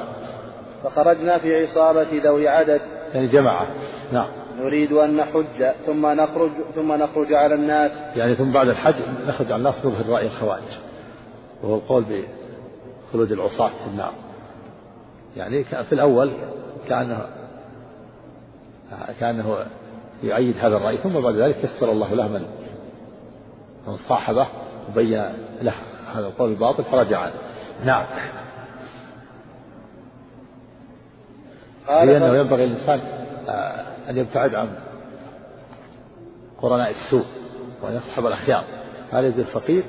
فخرجنا 0.84 1.38
في 1.38 1.56
عصابة 1.56 2.22
ذوي 2.24 2.48
عدد. 2.48 2.82
يعني 3.14 3.28
جماعة 3.28 3.68
نعم. 4.12 4.28
نريد 4.60 4.92
أن 4.92 5.18
نحج 5.18 5.72
ثم 5.86 6.06
نخرج 6.06 6.52
ثم 6.76 6.94
نخرج 6.94 7.34
على 7.34 7.56
الناس. 7.56 7.92
يعني 8.16 8.36
ثم 8.36 8.52
بعد 8.52 8.68
الحج 8.68 8.96
نخرج 9.28 9.48
على 9.48 9.56
الناس 9.56 9.86
نظهر 9.86 10.14
رأي 10.14 10.26
الخوارج. 10.26 10.78
وهو 11.64 11.76
القول 11.76 12.04
بخلود 12.04 13.32
العصاة 13.32 13.70
في 13.70 13.90
النار. 13.92 14.14
يعني 15.38 15.64
في 15.64 15.94
الأول 15.94 16.32
كأنه 16.88 17.26
كأنه 19.20 19.66
يؤيد 20.24 20.58
هذا 20.58 20.78
الرأي 20.78 20.98
ثم 20.98 21.22
بعد 21.22 21.36
ذلك 21.36 21.64
يسر 21.64 21.92
الله 21.92 22.14
له 22.14 22.28
من 22.28 22.46
من 23.88 23.94
صاحبه 24.10 24.48
وبين 24.90 25.34
له 25.62 25.74
هذا 26.14 26.28
القول 26.28 26.50
الباطل 26.50 26.84
فرجع. 26.84 27.20
عنه 27.20 27.34
نعم. 27.86 28.06
هي 31.88 32.18
أنه 32.18 32.38
ينبغي 32.38 32.64
الإنسان 32.64 33.02
آه، 33.50 33.86
أن 34.10 34.18
يبتعد 34.18 34.56
عن 34.56 34.70
قرناء 36.62 36.90
السوء 36.90 37.26
وأن 37.84 37.94
يصحب 37.94 38.26
الأخيار. 38.26 38.64
هذا 39.12 39.28
يزيد 39.28 39.40
الفقير 39.40 39.84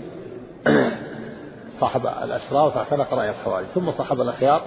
صاحب 1.80 2.06
الأسرار 2.06 2.70
فاعتنق 2.70 3.14
رأي 3.14 3.30
الخوارج 3.30 3.66
ثم 3.66 3.90
صاحب 3.90 4.20
الأخيار 4.20 4.62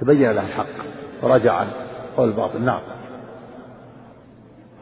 فتبين 0.00 0.30
له 0.32 0.46
الحق 0.46 0.84
ورجع 1.22 1.52
عن 1.52 1.68
قول 2.16 2.28
الباطل. 2.28 2.60
نعم. 2.60 2.80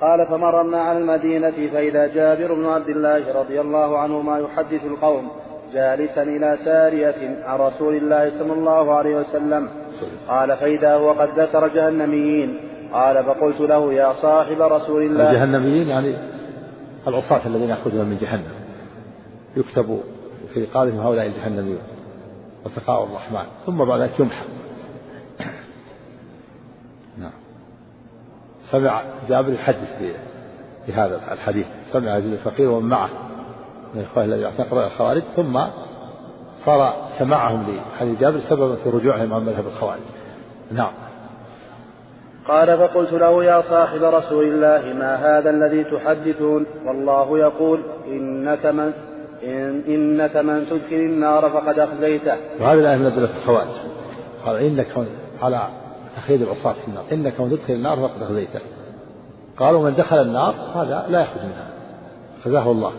قال 0.00 0.26
فمررنا 0.26 0.80
على 0.80 0.98
المدينة 0.98 1.70
فإذا 1.72 2.06
جابر 2.06 2.54
بن 2.54 2.66
عبد 2.66 2.88
الله 2.88 3.32
رضي 3.40 3.60
الله 3.60 3.98
عنهما 3.98 4.38
يحدث 4.38 4.84
القوم 4.84 5.30
جالسا 5.74 6.22
إلى 6.22 6.58
سارية 6.64 7.44
عن 7.44 7.58
رسول 7.58 7.94
الله 7.94 8.38
صلى 8.38 8.52
الله 8.52 8.94
عليه 8.94 9.16
وسلم. 9.16 9.68
قال 10.28 10.56
فإذا 10.56 10.94
هو 10.94 11.12
قد 11.12 11.28
ذكر 11.38 11.68
جهنميين. 11.68 12.60
قال 12.92 13.24
فقلت 13.24 13.60
له 13.60 13.92
يا 13.92 14.12
صاحب 14.12 14.60
رسول 14.60 15.02
الله. 15.02 15.30
الجهنميين 15.30 15.88
يعني 15.88 16.16
العصاة 17.08 17.46
الذين 17.46 17.70
يخرجون 17.70 18.06
من 18.06 18.18
جهنم. 18.18 18.52
يكتب 19.56 20.00
في 20.54 20.64
رقابهم 20.64 21.00
هؤلاء 21.00 21.26
الجهنميون. 21.26 21.82
وتقاء 22.64 23.04
الرحمن. 23.04 23.46
ثم 23.66 23.84
بعد 23.84 24.00
ذلك 24.00 24.20
يمحى. 24.20 24.44
نعم. 27.18 27.32
سمع 28.70 29.02
جابر 29.28 29.52
يحدث 29.52 30.02
بهذا 30.88 31.20
الحديث. 31.32 31.66
سمع 31.92 32.16
يزيد 32.16 32.32
الفقير 32.32 32.70
ومن 32.70 32.88
معه. 32.88 33.10
من 33.94 34.00
الإخوان 34.00 34.32
الذي 34.32 34.44
اعتقد 34.44 34.78
الخوارج 34.78 35.22
ثم 35.22 35.60
صار 36.64 36.94
سماعهم 37.18 37.76
لحديث 37.76 38.20
جابر 38.20 38.38
سببا 38.38 38.74
في 38.74 38.90
رجوعهم 38.90 39.34
عن 39.34 39.44
مذهب 39.44 39.66
الخوارج. 39.66 40.00
نعم. 40.72 40.92
قال 42.48 42.78
فقلت 42.78 43.12
له 43.12 43.44
يا 43.44 43.60
صاحب 43.60 44.02
رسول 44.02 44.44
الله 44.44 44.92
ما 44.98 45.14
هذا 45.14 45.50
الذي 45.50 45.84
تحدثون؟ 45.84 46.66
والله 46.86 47.38
يقول 47.38 47.82
إنك 48.06 48.66
من 48.66 48.92
إن 49.44 49.82
إنك 49.88 50.36
من 50.36 50.66
تدخل 50.66 50.96
النار 50.96 51.50
فقد 51.50 51.78
أخزيته. 51.78 52.36
وهذه 52.60 52.78
الآية 52.78 52.96
من 52.96 53.06
أدلة 53.06 53.36
الخوارج. 53.36 53.68
قال 54.44 54.56
إنك 54.56 54.86
على 55.42 55.68
تخيل 56.16 56.42
العصاة 56.42 56.72
في 56.72 56.88
النار. 56.88 57.04
إنك 57.12 57.40
من 57.40 57.50
تدخل 57.50 57.72
النار 57.72 57.96
فقد 57.96 58.22
أخزيته. 58.22 58.60
قالوا 59.58 59.82
من 59.82 59.94
دخل 59.94 60.16
النار 60.16 60.54
هذا 60.74 61.06
لا 61.08 61.20
يخرج 61.20 61.42
منها. 61.44 61.68
خزاه 62.44 62.70
الله. 62.70 62.92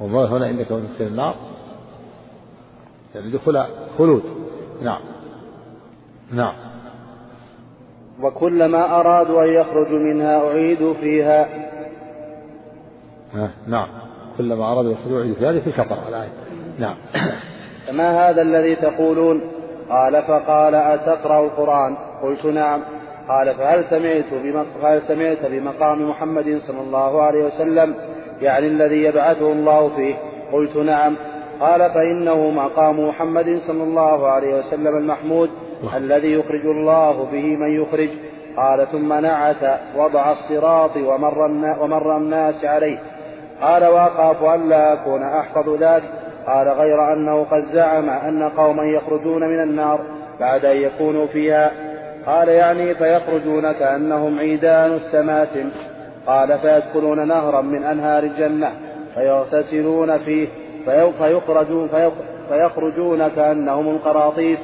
وما 0.00 0.28
هنا 0.28 0.50
إنك 0.50 0.72
من 0.72 0.88
تدخل 0.88 1.04
النار. 1.04 1.34
يعني 3.14 3.30
دخول 3.30 3.64
خلود. 3.98 4.22
نعم. 4.82 5.00
نعم. 6.32 6.54
وكلما 8.22 9.00
أرادوا 9.00 9.44
أن 9.44 9.48
يخرجوا 9.48 9.98
منها 9.98 10.48
أعيدوا 10.48 10.94
فيها. 10.94 11.48
نعم. 13.66 13.88
كلما 14.38 14.72
أرادوا 14.72 14.92
يخرجوا 14.92 15.20
أعيدوا 15.20 15.36
فيها. 15.36 15.50
هذه 15.50 15.60
في 15.60 15.66
الكفر 15.66 16.08
الآية 16.08 16.32
نعم. 16.78 16.96
فما 17.86 18.30
هذا 18.30 18.42
الذي 18.42 18.76
تقولون؟ 18.76 19.40
قال 19.90 20.22
فقال 20.22 20.74
أتقرأ 20.74 21.44
القرآن؟ 21.44 21.96
قلت 22.22 22.44
نعم. 22.44 22.80
قال 23.28 23.54
فهل 23.54 23.84
سمعت 23.84 24.24
فهل 24.82 25.02
سمعت 25.02 25.50
بمقام 25.50 26.10
محمد 26.10 26.58
صلى 26.66 26.80
الله 26.80 27.22
عليه 27.22 27.44
وسلم؟ 27.44 27.94
يعني 28.40 28.66
الذي 28.66 29.02
يبعثه 29.02 29.52
الله 29.52 29.88
فيه. 29.96 30.14
قلت 30.52 30.76
نعم. 30.76 31.16
قال 31.60 31.90
فإنه 31.90 32.50
مقام 32.50 33.08
محمد 33.08 33.60
صلى 33.66 33.82
الله 33.82 34.26
عليه 34.26 34.58
وسلم 34.58 34.96
المحمود 34.96 35.50
الذي 35.96 36.32
يخرج 36.32 36.66
الله 36.66 37.24
به 37.32 37.42
من 37.42 37.82
يخرج. 37.82 38.08
قال 38.56 38.86
ثم 38.86 39.12
نعت 39.12 39.80
وضع 39.96 40.32
الصراط 40.32 40.96
ومر, 40.96 41.38
ومر 41.80 42.16
الناس 42.16 42.64
عليه. 42.64 42.98
قال 43.62 43.84
وأخاف 43.84 44.44
ألا 44.54 44.92
أكون 44.92 45.22
أحفظ 45.22 45.68
ذاك 45.68 46.02
قال 46.46 46.68
غير 46.68 47.12
أنه 47.12 47.44
قد 47.44 47.62
زعم 47.74 48.10
أن 48.10 48.48
قوما 48.48 48.84
يخرجون 48.84 49.42
من 49.42 49.62
النار 49.62 50.00
بعد 50.40 50.64
أن 50.64 50.76
يكونوا 50.76 51.26
فيها. 51.26 51.70
قال 52.26 52.48
يعني 52.48 52.94
فيخرجون 52.94 53.72
كأنهم 53.72 54.38
عيدان 54.38 54.92
السماتم 54.92 55.70
قال 56.26 56.58
فيدخلون 56.58 57.28
نهرا 57.28 57.60
من 57.60 57.84
أنهار 57.84 58.22
الجنة 58.22 58.72
فيغتسلون 59.14 60.18
فيه 60.18 60.48
فيخرجون, 61.18 61.88
فيخرجون 62.48 63.28
كأنهم 63.28 63.88
القراطيس. 63.88 64.58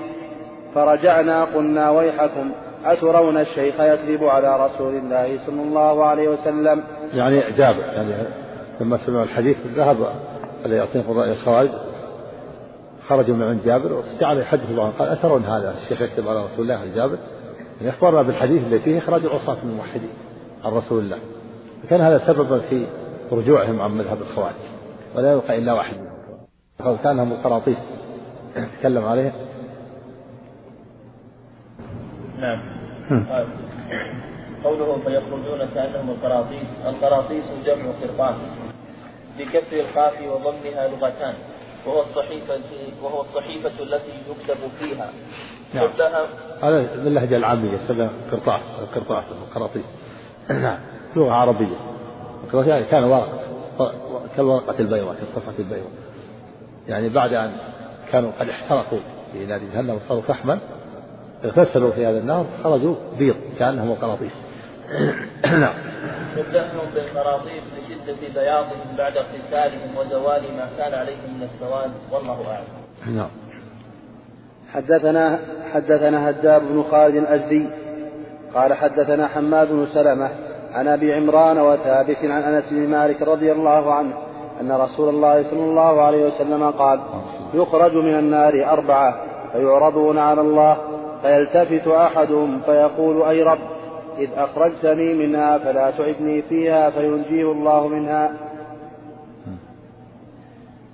فرجعنا 0.75 1.44
قلنا 1.44 1.90
ويحكم 1.90 2.50
أترون 2.84 3.36
الشيخ 3.36 3.80
يكذب 3.80 4.25
على 4.25 4.66
رسول 4.66 4.94
الله 4.94 5.46
صلى 5.46 5.62
الله 5.62 6.04
عليه 6.04 6.28
وسلم؟ 6.28 6.82
يعني 7.12 7.52
جابر 7.56 7.80
يعني 7.80 8.14
لما 8.80 8.96
سمعوا 9.06 9.25
الحديث 9.25 9.56
ذهب 9.76 9.96
الذي 10.64 10.76
يعطيهم 10.76 11.20
الخوارج 11.20 11.70
خرجوا 13.08 13.36
من 13.36 13.42
عند 13.42 13.62
جابر 13.62 13.92
واستجعل 13.92 14.38
يحدث 14.38 14.72
بعضهم 14.72 14.92
قال 14.98 15.08
أترون 15.08 15.44
هذا 15.44 15.75
الشيخ 15.82 16.02
يكتب 16.02 16.28
على 16.28 16.44
رسول 16.44 16.70
الله 16.70 16.94
جابر؟ 16.94 17.18
يعني 17.80 17.90
أخبرنا 17.90 18.22
بالحديث 18.22 18.62
الذي 18.62 18.78
فيه 18.78 18.98
إخراج 18.98 19.25
العصاة 19.25 19.64
من 19.64 19.70
الموحدين 19.70 20.10
عن 20.64 20.72
رسول 20.72 20.98
الله. 21.04 21.18
فكان 21.83 22.00
هذا 22.00 22.18
سببا 22.18 22.59
في 22.59 22.87
رجوعهم 23.33 23.80
عن 23.80 23.90
مذهب 23.90 24.21
الخوارج 24.23 24.54
ولا 25.14 25.33
يبقى 25.33 25.59
إلا 25.59 25.73
واحد 25.73 25.97
منهم. 26.80 26.97
كانهم 27.02 27.33
القراطيس 27.33 27.78
تكلم 28.78 29.04
عليه 29.04 29.33
نعم. 32.38 32.61
قوله 34.64 34.99
فيخرجون 34.99 35.66
كأنهم 35.75 36.11
القراطيس. 36.11 36.68
القراطيس 36.87 37.45
جمع 37.66 37.85
قرطاس 38.02 38.37
بكسر 39.38 39.80
القاف 39.80 40.23
وضمها 40.23 40.88
لغتان 40.88 41.35
وهو 41.87 42.00
الصحيفة 42.00 42.61
وهو 43.02 43.21
الصحيفة 43.21 43.83
التي 43.83 44.12
يكتب 44.30 44.68
فيها. 44.78 45.11
نعم. 45.75 45.90
هذا 46.62 47.02
باللهجة 47.04 47.37
العامية 47.37 47.73
يسمى 47.73 48.11
قرطاس 48.33 48.62
قرطاس 48.95 49.25
القراطيس. 49.33 49.87
نعم. 50.50 50.95
لغة 51.16 51.32
عربية. 51.32 51.76
يعني 52.54 52.85
كان 52.85 53.04
ورق 53.04 53.46
كالورقة 54.37 54.75
البيضاء 54.78 55.14
كالصفحة 55.14 55.54
البيضاء. 55.58 55.90
يعني 56.88 57.08
بعد 57.08 57.32
أن 57.32 57.52
كانوا 58.12 58.30
قد 58.40 58.49
احترقوا 58.49 58.99
في 59.32 59.46
نار 59.46 59.58
جهنم 59.58 59.90
وصاروا 59.90 60.23
فحما 60.23 60.58
اغتسلوا 61.44 61.90
في 61.90 62.06
هذا 62.06 62.18
النار 62.18 62.46
خرجوا 62.64 62.94
بيض 63.18 63.37
كأنهم 63.58 63.94
قراطيس. 63.94 64.46
نعم. 65.45 65.75
شبههم 66.36 66.90
بالقراطيس 66.95 67.62
لشدة 67.78 68.17
بياضهم 68.34 68.97
بعد 68.99 69.17
اغتسالهم 69.17 69.97
وزوال 69.97 70.43
ما 70.56 70.69
كان 70.78 70.95
عليهم 70.95 71.34
من 71.36 71.43
السواد 71.43 71.90
والله 72.12 72.52
أعلم. 72.52 73.17
نعم. 73.17 73.30
حدثنا 74.73 75.38
حدثنا 75.73 76.30
هداب 76.30 76.62
بن 76.62 76.84
خالد 76.90 77.14
الأزدي 77.14 77.67
قال 78.54 78.75
حدثنا 78.75 79.26
حماد 79.28 79.69
بن 79.69 79.86
سلمة 79.86 80.30
عن 80.76 80.89
أبي 80.89 81.15
عمران 81.15 81.58
وثابت 81.58 82.17
عن 82.25 82.43
أنس 82.43 82.65
بن 82.71 82.89
مالك 82.89 83.23
رضي 83.23 83.52
الله 83.52 83.95
عنه 83.95 84.12
أن 84.60 84.73
رسول 84.73 85.08
الله 85.15 85.50
صلى 85.50 85.65
الله 85.65 86.00
عليه 86.00 86.26
وسلم 86.26 86.71
قال 86.71 87.00
يخرج 87.54 87.93
من 87.93 88.19
النار 88.19 88.52
أربعة 88.73 89.10
فيعرضون 89.52 90.19
على 90.19 90.41
الله 90.41 90.76
فيلتفت 91.23 91.89
أحدهم 91.89 92.60
فيقول 92.60 93.23
أي 93.23 93.43
رب 93.43 93.58
إذ 94.19 94.28
أخرجتني 94.36 95.15
منها 95.15 95.58
فلا 95.58 95.91
تعبني 95.91 96.43
فيها 96.43 96.91
فينجيه 96.91 97.52
الله 97.52 97.89
منها. 97.89 98.32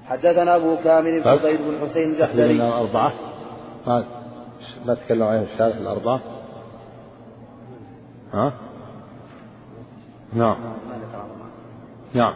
حدثنا 0.09 0.57
أبو 0.57 0.77
كامل 0.85 1.23
فضيل 1.23 1.59
بن 1.59 1.89
حسين 1.89 2.11
الجحدري 2.11 2.51
الأربعة 2.51 3.13
ما 4.87 4.95
تكلم 4.95 5.23
عليهم 5.23 5.43
الشارح 5.43 5.77
الأربعة؟ 5.77 6.21
ها؟ 8.33 8.53
نعم. 10.35 10.57
نعم. 12.15 12.35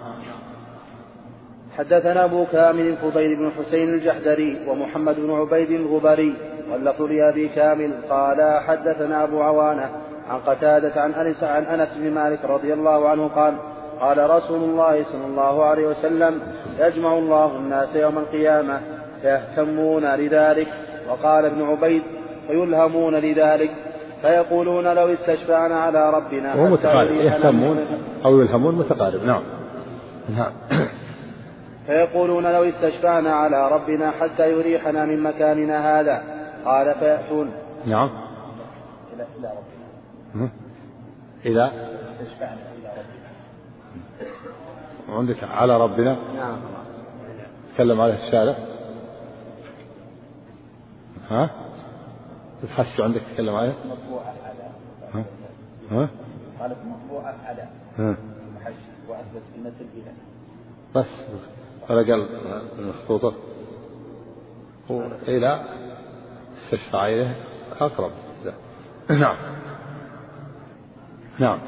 حدثنا 1.79 2.25
أبو 2.25 2.47
كامل 2.53 2.97
فضيل 2.97 3.37
بن 3.37 3.51
حسين 3.51 3.89
الجحدري 3.89 4.69
ومحمد 4.69 5.17
بن 5.17 5.31
عبيد 5.31 5.71
الغبري 5.71 6.35
واللفظ 6.73 7.03
لأبي 7.03 7.49
كامل 7.49 7.95
قال 8.11 8.61
حدثنا 8.67 9.25
أبو 9.25 9.43
عوانة 9.43 9.91
عن 10.29 10.39
قتادة 10.39 11.03
عن 11.03 11.13
أنس 11.13 11.45
عن 11.45 11.65
أنس 11.65 11.97
بن 11.97 12.11
مالك 12.11 12.45
رضي 12.45 12.73
الله 12.73 13.09
عنه 13.09 13.29
قال 13.29 13.55
قال 14.01 14.31
رسول 14.31 14.63
الله 14.63 15.05
صلى 15.05 15.27
الله 15.27 15.65
عليه 15.65 15.87
وسلم 15.87 16.41
يجمع 16.79 17.19
الله 17.19 17.57
الناس 17.57 17.97
يوم 17.97 18.19
القيامة 18.19 18.81
فيهتمون 19.23 20.15
لذلك 20.15 20.69
وقال 21.09 21.45
ابن 21.45 21.63
عبيد 21.63 22.03
فيلهمون 22.47 23.15
لذلك 23.15 23.71
فيقولون 24.23 24.95
لو 24.95 25.13
استشفعنا 25.13 25.75
على 25.75 26.11
ربنا 26.11 26.55
وهو 26.55 26.69
متقارب. 26.69 27.11
يهتمون 27.11 27.79
أو 28.25 28.41
يلهمون 28.41 28.75
متقارب. 28.75 29.25
نعم. 29.25 29.43
نعم. 30.37 30.53
فيقولون 31.87 32.53
لو 32.53 32.65
استشفعنا 32.65 33.35
على 33.35 33.69
ربنا 33.73 34.11
حتى 34.11 34.53
يريحنا 34.53 35.05
من 35.05 35.23
مكاننا 35.23 36.01
هذا. 36.01 36.23
قال 36.65 36.95
فيأتون. 36.95 37.53
نعم. 37.87 38.11
إلى 39.15 39.27
إلى 39.39 39.49
ربنا. 39.49 40.51
إلى 41.47 41.71
استشفعنا 42.03 42.61
إلى 42.79 42.89
ربنا 42.89 43.27
وعندك 45.09 45.45
على 45.45 45.77
ربنا؟ 45.77 46.17
نعم. 46.37 46.57
تكلم 47.75 48.01
عليه 48.01 48.15
الشارع؟ 48.27 48.55
ها؟ 51.31 51.51
تتحسوا 52.62 53.05
عندك 53.05 53.21
تتكلم 53.21 53.55
عليه 53.55 53.75
مطبوعة 53.85 54.35
على 54.45 54.71
ها؟ 55.14 55.25
ها؟ 55.90 56.09
قالت 56.61 56.77
مطبوعة 56.85 57.35
على 57.47 57.62
ها. 57.99 58.16
المحش 58.49 58.75
وأثبت 59.09 59.42
المثل 59.57 59.87
إلى 59.95 60.12
بس. 60.95 61.07
ولا 61.90 62.12
قال 62.12 62.29
مخطوطة 62.79 63.35
إلى 65.29 65.64
استشفع 66.53 67.07
إليه 67.07 67.37
أقرب. 67.81 68.11
نعم. 69.11 69.37
نعم. 71.38 71.61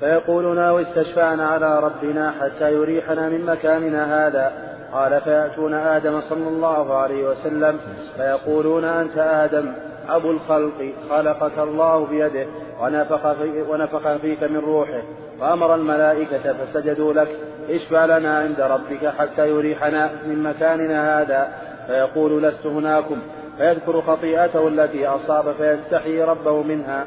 فيقولون 0.00 0.56
لو 0.56 0.78
استشفعنا 0.78 1.46
على 1.46 1.80
ربنا 1.80 2.30
حتى 2.30 2.72
يريحنا 2.72 3.28
من 3.28 3.46
مكاننا 3.46 4.26
هذا. 4.26 4.67
قال 4.92 5.20
فيأتون 5.20 5.74
آدم 5.74 6.20
صلى 6.20 6.48
الله 6.48 6.94
عليه 6.94 7.28
وسلم 7.28 7.78
فيقولون 8.16 8.84
أنت 8.84 9.18
آدم 9.18 9.72
أبو 10.08 10.30
الخلق 10.30 10.92
خلقك 11.10 11.58
الله 11.58 12.06
بيده 12.06 12.46
ونفخ, 12.80 13.32
في 13.32 13.62
ونفخ 13.68 14.16
فيك 14.16 14.42
من 14.42 14.56
روحه 14.56 15.02
وأمر 15.40 15.74
الملائكة 15.74 16.52
فسجدوا 16.52 17.12
لك 17.12 17.28
اشفع 17.70 18.04
لنا 18.04 18.38
عند 18.38 18.60
ربك 18.60 19.06
حتى 19.18 19.48
يريحنا 19.48 20.10
من 20.26 20.42
مكاننا 20.42 21.20
هذا. 21.20 21.48
فيقول 21.86 22.42
لست 22.42 22.66
هناكم 22.66 23.18
فيذكر 23.58 24.00
خطيئته 24.00 24.68
التي 24.68 25.06
أصاب 25.06 25.52
فيستحي 25.52 26.22
ربه 26.22 26.62
منها. 26.62 27.04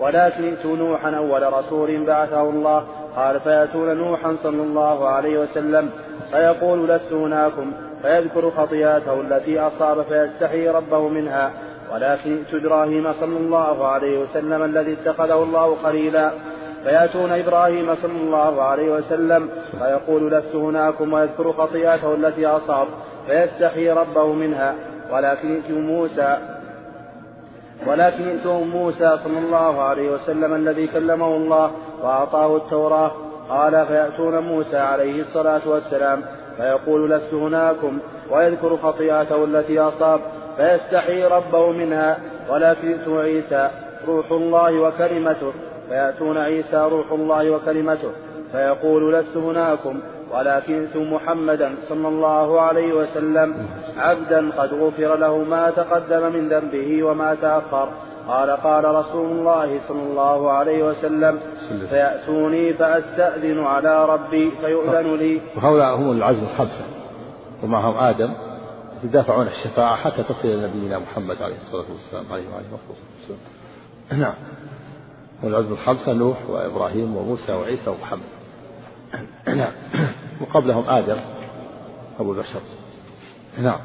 ولكن 0.00 0.44
ائتوا 0.44 0.76
نوحا 0.76 1.10
أول 1.10 1.52
رسول 1.52 2.04
بعثه 2.04 2.42
الله 2.42 2.86
قال 3.16 3.40
فيأتون 3.40 3.96
نوحا 3.96 4.36
صلى 4.42 4.62
الله 4.62 5.08
عليه 5.08 5.38
وسلم 5.38 5.90
فيقول 6.32 6.88
لست 6.88 7.12
هناكم 7.12 7.72
فيذكر 8.02 8.50
خطيئته 8.50 9.20
التي 9.20 9.60
أصاب 9.60 10.02
فيستحي 10.02 10.68
ربه 10.68 11.08
منها. 11.08 11.50
ولكن 11.94 12.36
ائتوا 12.36 12.58
إبراهيم 12.58 13.12
صلى 13.12 13.36
الله 13.36 13.86
عليه 13.86 14.18
وسلم 14.18 14.62
الذي 14.62 14.92
اتخذه 14.92 15.42
الله 15.42 15.76
خليلا. 15.82 16.30
فيأتون 16.84 17.32
إبراهيم 17.32 17.94
صلى 17.94 18.20
الله 18.24 18.62
عليه 18.62 18.92
وسلم 18.92 19.48
فيقول 19.78 20.32
لست 20.32 20.54
هناكم 20.54 21.12
ويذكر 21.12 21.52
خطيئته 21.52 22.14
التي 22.14 22.46
أصاب 22.46 22.86
فيستحي 23.26 23.90
ربه 23.90 24.32
منها. 24.32 24.74
ولكن 25.12 25.54
ائتوا 25.54 25.80
موسى 25.80 26.36
ولكن 27.86 28.28
ائتوا 28.28 28.64
موسى 28.64 29.18
صلى 29.24 29.38
الله 29.38 29.82
عليه 29.82 30.10
وسلم 30.10 30.54
الذي 30.54 30.86
كلمه 30.86 31.36
الله 31.36 31.70
وأعطاه 32.02 32.56
التوراة. 32.56 33.10
قال 33.48 33.86
فيأتون 33.86 34.38
موسى 34.38 34.76
عليه 34.76 35.20
الصلاة 35.22 35.60
والسلام 35.66 36.22
فيقول 36.56 37.10
لست 37.10 37.34
هناكم 37.34 37.98
ويذكر 38.30 38.76
خطيئته 38.76 39.44
التي 39.44 39.80
أصاب 39.80 40.20
فيستحي 40.56 41.24
ربه 41.24 41.70
منها 41.70 42.18
ولكن 42.50 42.88
ائتوا 42.92 43.22
عيسى 43.22 43.70
روح 44.08 44.32
الله 44.32 44.80
وكلمته 44.80 45.52
فيأتون 45.88 46.38
عيسى 46.38 46.88
روح 46.90 47.12
الله 47.12 47.50
وكلمته 47.50 48.10
فيقول 48.52 49.14
لست 49.14 49.36
هناكم 49.36 50.00
ولكن 50.34 50.88
محمدا 50.94 51.74
صلى 51.88 52.08
الله 52.08 52.60
عليه 52.60 52.92
وسلم 52.92 53.54
عبدا 53.98 54.50
قد 54.58 54.74
غفر 54.74 55.16
له 55.16 55.38
ما 55.38 55.70
تقدم 55.70 56.32
من 56.32 56.48
ذنبه 56.48 57.02
وما 57.02 57.34
تأخر 57.34 57.88
قال 58.28 58.50
قال 58.50 58.84
رسول 58.84 59.30
الله 59.30 59.80
صلى 59.88 60.02
الله 60.02 60.50
عليه 60.50 60.82
وسلم 60.84 61.40
فيأتوني 61.86 62.74
فأستأذن 62.74 63.64
على 63.64 64.04
ربي 64.04 64.50
فيؤذن 64.50 65.14
لي. 65.16 65.40
وهؤلاء 65.56 65.96
هم 65.96 66.12
العزم 66.12 66.44
الخمسة. 66.44 66.84
ومعهم 67.62 67.96
آدم. 67.96 68.34
يدافعون 69.04 69.46
الشفاعة 69.46 69.96
حتى 69.96 70.22
تصل 70.22 70.48
إلى 70.48 70.68
نبينا 70.68 70.98
محمد 70.98 71.42
عليه 71.42 71.56
الصلاة 71.56 71.86
والسلام. 71.92 72.32
عليه 72.32 72.48
وعليه 72.48 72.66
والسلام 72.72 73.40
نعم. 74.12 74.34
والعزم 75.42 75.72
الخمسة 75.72 76.12
نوح 76.12 76.50
وإبراهيم 76.50 77.16
وموسى 77.16 77.52
وعيسى 77.52 77.90
ومحمد. 77.90 78.20
نعم. 79.46 79.72
وقبلهم 80.40 80.88
آدم. 80.88 81.16
أبو 82.20 82.32
البشر 82.32 82.60
نعم. 83.58 83.80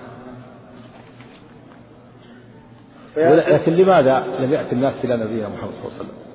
لكن 3.18 3.72
لماذا 3.72 4.20
لم 4.20 4.54
يأتي 4.54 4.72
الناس 4.72 5.06
إلى 5.06 5.18
نبينا 5.18 5.50
محمد 5.50 5.72
صلى 5.72 5.86
الله 5.86 5.94
عليه 5.94 6.00
وسلم؟ 6.00 6.27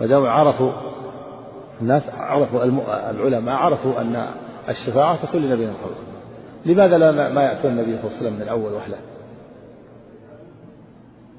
ما 0.00 0.06
دام 0.06 0.26
عرفوا 0.26 0.72
الناس 1.80 2.08
عرفوا 2.08 2.64
العلماء 3.10 3.54
عرفوا 3.54 4.00
أن 4.00 4.26
الشفاعة 4.68 5.26
تكون 5.26 5.40
لنبينا 5.42 5.72
محمد 5.72 5.94
لماذا 6.66 6.98
لا 6.98 7.28
ما 7.28 7.42
يأتون 7.42 7.70
النبي 7.70 7.98
صلى 7.98 8.06
الله 8.06 8.16
عليه 8.16 8.26
وسلم 8.26 8.40
من 8.40 8.48
أول 8.48 8.72
وهلة 8.72 8.96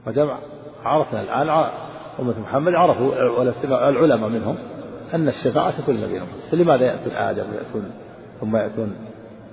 ما 0.06 0.12
دام 0.12 0.30
عرفنا 0.84 1.22
الآن 1.22 1.50
أمة 2.20 2.40
محمد 2.40 2.74
عرفوا 2.74 3.42
العلماء 3.90 4.30
منهم 4.30 4.58
أن 5.14 5.28
الشفاعة 5.28 5.82
تكون 5.82 5.96
محمد 5.96 6.28
فلماذا 6.52 6.86
يأتون 6.86 7.14
آدم 7.14 7.44
ويأتون 7.52 7.92
ثم 8.40 8.56
يأتون 8.56 8.96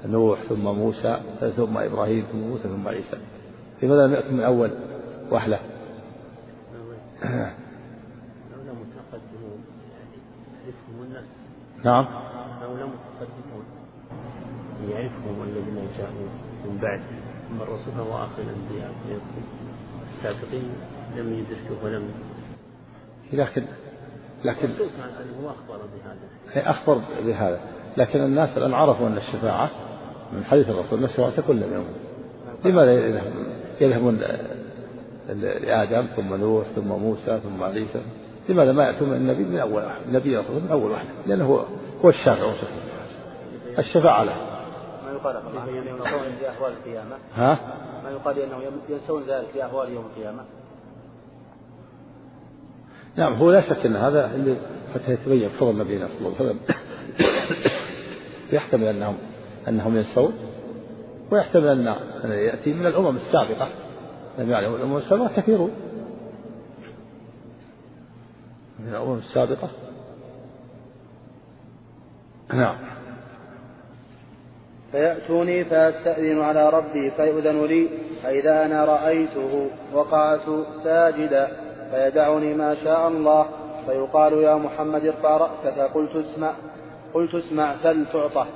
نوح 0.06 0.38
ثم 0.48 0.64
موسى 0.64 1.16
ثم 1.56 1.78
إبراهيم 1.78 2.24
ثم 2.32 2.38
موسى 2.38 2.62
ثم 2.62 2.88
عيسى؟ 2.88 3.16
لماذا 3.82 4.06
لم 4.06 4.14
يأتوا 4.14 4.32
من 4.32 4.40
أول 4.40 4.70
وهلة 5.30 5.58
نعم. 11.84 12.04
هؤلاء 12.62 12.86
متقدمون 12.86 13.64
يعرفهم 14.88 15.42
الذين 15.42 15.88
جاءوا 15.98 16.28
من 16.64 16.78
بعد 16.82 17.00
أما 17.50 17.62
الرسول 17.62 17.94
فهو 17.94 18.24
آخر 18.24 18.42
الأنبياء. 18.42 18.92
السابقين 20.02 20.72
لم 21.16 21.32
يدركوا 21.32 21.84
ولم 21.84 22.10
لكن 23.32 23.64
لكن 24.44 24.68
هو 25.42 25.50
أخبر 25.50 25.76
بهذا. 25.76 26.18
هي 26.52 26.70
أخبر 26.70 27.02
بهذا. 27.24 27.60
لكن 27.96 28.20
الناس 28.20 28.58
الآن 28.58 28.74
عرفوا 28.74 29.06
أن 29.06 29.16
الشفاعة 29.16 29.70
من 30.32 30.44
حديث 30.44 30.68
الرسول 30.68 30.98
أن 30.98 31.04
الشفاعة 31.04 31.36
تكون 31.36 31.60
لهم 31.60 31.84
لماذا 32.64 32.92
يذهبون 33.80 34.20
لآدم 35.28 36.06
ثم 36.06 36.34
نوح 36.34 36.66
ثم 36.76 36.88
موسى 36.88 37.40
ثم 37.40 37.62
عيسى؟ 37.62 38.00
لماذا 38.48 38.72
ما 38.72 38.84
يأتون 38.84 39.12
النبي 39.12 39.44
من 39.44 39.58
أول 39.58 39.84
واحد؟ 39.84 40.00
النبي 40.08 40.30
صلى 40.30 40.40
الله 40.40 40.46
عليه 40.46 40.56
وسلم 40.56 40.64
من 40.64 40.70
أول 40.70 40.90
واحد 40.90 41.06
لأنه 41.26 41.44
هو 41.44 41.64
هو 42.04 42.08
الشافع 42.08 42.52
الشفاعة 43.78 44.24
له 44.24 44.34
ما 45.06 45.12
يقال 45.12 45.36
أنهم 45.36 45.76
ينسون 45.76 46.32
في 46.38 46.48
أحوال 46.48 46.72
القيامة؟ 46.72 47.16
ها؟ 47.34 47.58
ما 48.04 48.10
يقال 48.10 48.38
أنهم 48.38 48.62
ينسون 48.88 49.22
ذلك 49.22 49.46
في 49.46 49.64
أحوال 49.64 49.92
يوم 49.92 50.06
القيامة؟ 50.06 50.42
نعم 53.16 53.34
هو 53.34 53.50
لا 53.50 53.60
شك 53.60 53.86
أن 53.86 53.96
هذا 53.96 54.34
اللي 54.34 54.56
حتى 54.94 55.12
يتبين 55.12 55.48
فضل 55.48 55.78
نبينا 55.78 56.08
صلى 56.08 56.18
الله 56.18 56.34
عليه 56.40 56.50
وسلم. 56.50 56.60
يحتمل 58.52 58.84
انهم 58.84 59.16
أنهم 59.68 59.96
ينسون 59.96 60.32
ويحتمل 61.30 61.68
ان 61.68 62.30
يأتي 62.30 62.72
من 62.72 62.86
الأمم 62.86 63.16
السابقة. 63.16 63.68
لم 64.38 64.50
يعلموا 64.50 64.76
الأمم 64.76 64.96
السابقة 64.96 65.32
كثيرون. 65.36 65.70
من 68.78 68.88
الأمم 68.88 69.18
السابقة. 69.18 69.70
نعم. 72.54 72.76
فيأتوني 74.92 75.64
فأستأذن 75.64 76.40
على 76.40 76.70
ربي 76.70 77.10
فيؤذن 77.10 77.64
لي 77.64 77.88
فإذا 78.22 78.64
أنا 78.66 78.84
رأيته 78.84 79.70
وقعت 79.92 80.46
ساجدا 80.84 81.48
فيدعني 81.90 82.54
ما 82.54 82.74
شاء 82.74 83.08
الله 83.08 83.46
فيقال 83.86 84.32
يا 84.32 84.54
محمد 84.54 85.06
ارفع 85.06 85.36
رأسك. 85.36 85.78
قلت 85.78 86.16
اسمع 86.16 86.52
قلت 87.14 87.34
اسمع 87.34 87.76
سل 87.76 88.06
تعطى 88.12 88.46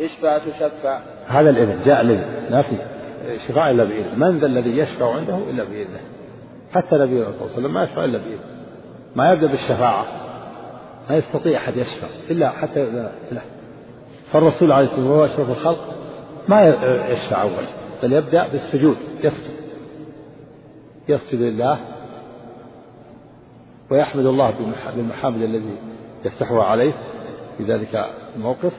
اشفع 0.00 0.38
تشفع. 0.38 1.00
هذا 1.26 1.50
الإذن 1.50 1.82
جاء 1.84 2.02
لي 2.02 2.16
ما 2.50 2.62
في 2.62 2.78
شفاعة 3.48 3.70
إلا 3.70 3.84
بإذن 3.84 4.18
من 4.18 4.40
ذا 4.40 4.46
الذي 4.46 4.78
يشفع 4.78 5.14
عنده 5.14 5.38
إلا 5.38 5.64
بإذنه. 5.64 6.00
حتى 6.72 6.96
النبي 6.96 7.24
صلى 7.24 7.30
الله 7.30 7.42
عليه 7.42 7.52
وسلم 7.52 7.74
ما 7.74 7.82
يشفع 7.82 8.04
إلا 8.04 8.18
بإذنه. 8.18 8.53
ما 9.16 9.32
يبدأ 9.32 9.46
بالشفاعة. 9.46 10.06
ما 11.10 11.16
يستطيع 11.16 11.58
أحد 11.58 11.76
يشفع 11.76 12.08
إلا 12.30 12.50
حتى 12.50 12.84
له 13.32 13.42
فالرسول 14.32 14.72
عليه 14.72 14.86
الصلاة 14.86 15.00
والسلام 15.00 15.10
وهو 15.10 15.24
أشرف 15.24 15.50
الخلق 15.50 15.94
ما 16.48 16.68
يشفع 17.08 17.42
أول 17.42 17.64
بل 18.02 18.12
يبدأ 18.12 18.48
بالسجود 18.48 18.96
يسجد. 19.20 19.54
يسجد 21.08 21.40
لله 21.40 21.80
ويحمد 23.90 24.26
الله 24.26 24.54
بالمحامد 24.96 25.42
الذي 25.42 25.76
يفتحها 26.24 26.62
عليه 26.64 26.92
في 27.58 27.64
ذلك 27.64 28.10
الموقف. 28.36 28.72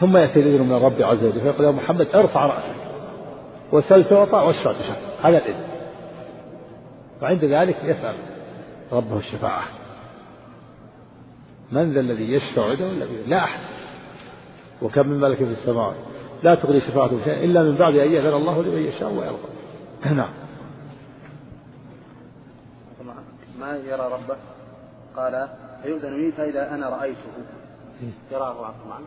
ثم 0.00 0.16
يأتي 0.16 0.40
الإذن 0.40 0.66
من 0.66 0.76
الرب 0.76 1.02
عز 1.02 1.24
وجل 1.24 1.40
فيقول 1.40 1.64
يا 1.66 1.70
محمد 1.70 2.06
ارفع 2.14 2.46
رأسك 2.46 2.76
وسل 3.72 4.04
تعطى 4.04 4.36
واشفع 4.36 4.72
تشفع. 4.72 5.28
هذا 5.28 5.38
الإذن. 5.38 5.64
وعند 7.22 7.44
ذلك 7.44 7.76
يسأل. 7.84 8.14
ربه 8.92 9.18
الشفاعة 9.18 9.64
من 11.72 11.94
ذا 11.94 12.00
الذي 12.00 12.32
يشفع 12.32 12.70
عنده 12.70 12.90
إلا 12.90 13.06
بإذنه 13.06 13.26
لا 13.26 13.44
أحد. 13.44 13.60
وكم 14.82 15.08
من 15.08 15.20
ملك 15.20 15.36
في 15.36 15.50
السماوات. 15.50 15.96
لا 16.42 16.54
تغني 16.54 16.80
شفاعتهم 16.80 17.20
شيئا 17.24 17.44
إلا 17.44 17.62
من 17.62 17.78
بعد 17.78 17.94
أن 17.94 18.12
يأذن 18.12 18.34
الله 18.34 18.62
لمن 18.62 18.82
يشاء 18.82 19.12
ويرضى. 19.12 19.48
نعم 20.04 20.32
ما 23.60 23.76
يرى 23.76 24.12
ربه؟ 24.12 24.36
قال 25.16 25.48
فيؤذن 25.82 26.14
لي 26.14 26.32
فإذا 26.32 26.74
أنا 26.74 26.88
رأيته. 26.88 27.18
يراه 28.32 28.66
عفوا 28.66 28.94
عنه. 28.94 29.06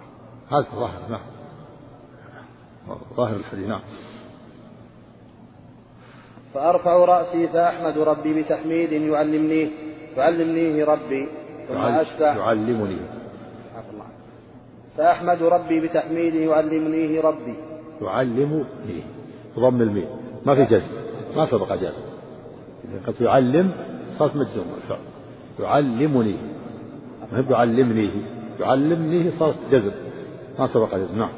هذا 0.52 0.68
ظاهر 0.76 1.10
نعم. 1.10 1.22
ظاهر 3.16 3.36
الحديث 3.36 3.68
نعم. 3.68 3.82
فأرفع 6.54 7.06
رأسي 7.06 7.48
فأحمد 7.48 7.98
ربي 7.98 8.42
بتحميد 8.42 8.92
يعلمنيه 8.92 9.68
يعلمنيه 10.18 10.86
ربي 10.86 11.28
ثم 11.68 11.78
أشفع 11.78 12.36
يعلمني. 12.36 12.98
فأحمد 14.98 15.44
ربي 15.44 15.80
بتحميد 15.80 16.36
يعلمنيه 16.36 17.22
ربي. 17.22 17.54
يعلمني. 18.02 19.04
ضم 19.60 19.82
الميم. 19.82 20.08
ما 20.46 20.56
في 20.56 20.64
جزم. 20.64 20.92
ما 21.36 21.46
سبق 21.46 21.74
جزم. 21.74 22.04
إذا 22.84 23.02
قلت 23.08 23.22
يعلم 23.22 23.72
صارت 24.18 24.36
مجزوم. 24.36 24.66
الفعل 24.78 25.00
يعلمني. 25.60 26.38
ما 27.32 27.46
يعلمنيه 27.50 28.12
يعلمنيه 28.60 29.30
صارت 29.30 29.56
جزم. 29.72 29.92
ما 30.60 30.68
سبق 30.68 30.96
جزم. 30.96 31.20
نعم. 31.20 31.32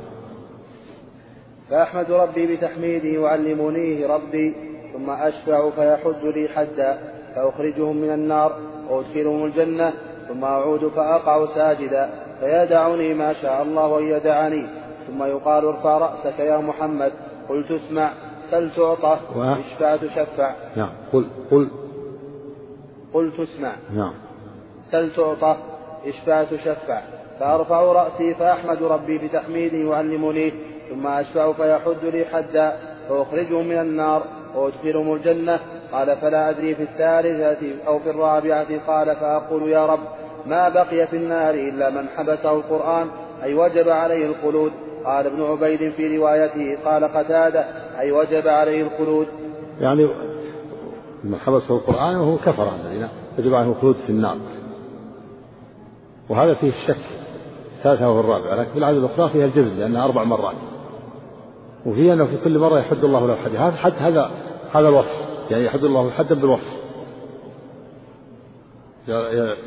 فأحمد 1.69 2.11
ربي 2.11 2.55
بتحميده 2.55 3.07
يعلمنيه 3.07 4.07
ربي. 4.07 4.70
ثم 4.93 5.09
أشفع 5.09 5.69
فيحج 5.69 6.25
لي 6.25 6.47
حدا 6.47 6.97
فأخرجهم 7.35 7.97
من 7.97 8.09
النار 8.13 8.55
وأدخلهم 8.89 9.45
الجنة 9.45 9.93
ثم 10.27 10.43
أعود 10.43 10.87
فأقع 10.87 11.45
ساجدا 11.45 12.09
فيدعني 12.39 13.13
ما 13.13 13.33
شاء 13.33 13.61
الله 13.61 13.99
أن 13.99 14.03
يدعني 14.03 14.67
ثم 15.07 15.23
يقال 15.23 15.65
ارفع 15.65 15.97
رأسك 15.97 16.39
يا 16.39 16.57
محمد 16.57 17.11
قلت 17.49 17.71
اسمع 17.71 18.13
سل 18.51 18.71
تعطى 18.75 19.19
اشفع 19.35 19.95
تشفع. 19.95 20.51
نعم 20.75 20.89
قل 21.13 21.27
قل 21.51 21.69
قلت 23.13 23.39
اسمع 23.39 23.75
نعم. 23.93 24.13
سل 24.91 25.11
تعطى 25.15 25.57
اشفع 26.05 26.43
تشفع. 26.43 27.01
فأرفع 27.39 27.81
رأسي 27.81 28.33
فأحمد 28.33 28.83
ربي 28.83 29.17
بتحميده 29.17 29.77
يعلمني 29.77 30.53
ثم 30.89 31.07
أشفع 31.07 31.53
فيحد 31.53 32.05
لي 32.05 32.25
حدا 32.25 32.77
فأخرجهم 33.09 33.67
من 33.67 33.77
النار. 33.79 34.23
وأدخلهم 34.55 35.13
الجنة. 35.13 35.59
قال 35.91 36.17
فلا 36.17 36.49
أدري 36.49 36.75
في 36.75 36.83
الثالثة 36.83 37.87
أو 37.87 37.99
في 37.99 38.09
الرابعة. 38.09 38.87
قال 38.87 39.15
فأقول 39.15 39.69
يا 39.69 39.85
رب 39.85 39.99
ما 40.45 40.69
بقي 40.69 41.07
في 41.07 41.17
النار 41.17 41.53
إلا 41.53 41.89
من 41.89 42.07
حبسه 42.09 42.51
القرآن. 42.51 43.07
أي 43.43 43.53
وجب 43.53 43.89
عليه 43.89 44.25
الخلود. 44.25 44.71
قال 45.05 45.25
ابن 45.25 45.41
عبيد 45.41 45.91
في 45.91 46.17
روايته. 46.17 46.77
قال 46.85 47.03
قتادة. 47.03 47.65
أي 47.99 48.11
وجب 48.11 48.47
عليه 48.47 48.83
الخلود. 48.83 49.27
يعني 49.79 50.09
من 51.23 51.35
حبسه 51.35 51.75
القرآن 51.75 52.15
وهو 52.15 52.37
كفر 52.37 52.69
الذين 52.75 53.07
يجب 53.37 53.53
عليه 53.53 53.69
الخلود 53.69 53.95
في 53.95 54.09
النار. 54.09 54.37
وهذا 56.29 56.53
فيه 56.53 56.67
الشك. 56.67 57.05
الثالثة 57.77 58.09
والرابعة 58.09 58.55
لكن 58.55 58.71
في 58.71 58.77
العدد 58.77 58.97
الأخرى 58.97 59.29
فيها 59.29 59.45
الجزم 59.45 59.79
لأنها 59.79 60.05
أربع 60.05 60.23
مرات. 60.23 60.55
وفي 61.85 62.13
أنه 62.13 62.25
في 62.25 62.37
كل 62.37 62.59
مرة 62.59 62.79
يحد 62.79 63.03
الله 63.03 63.27
له 63.27 63.35
حد. 63.35 63.55
هذا 63.55 63.75
حد 63.75 63.93
هذا 63.97 64.31
هذا 64.73 64.89
الوصف. 64.89 65.51
يعني 65.51 65.63
يحد 65.65 65.83
الله 65.83 66.11
حدا 66.11 66.35
بالوصف. 66.35 66.81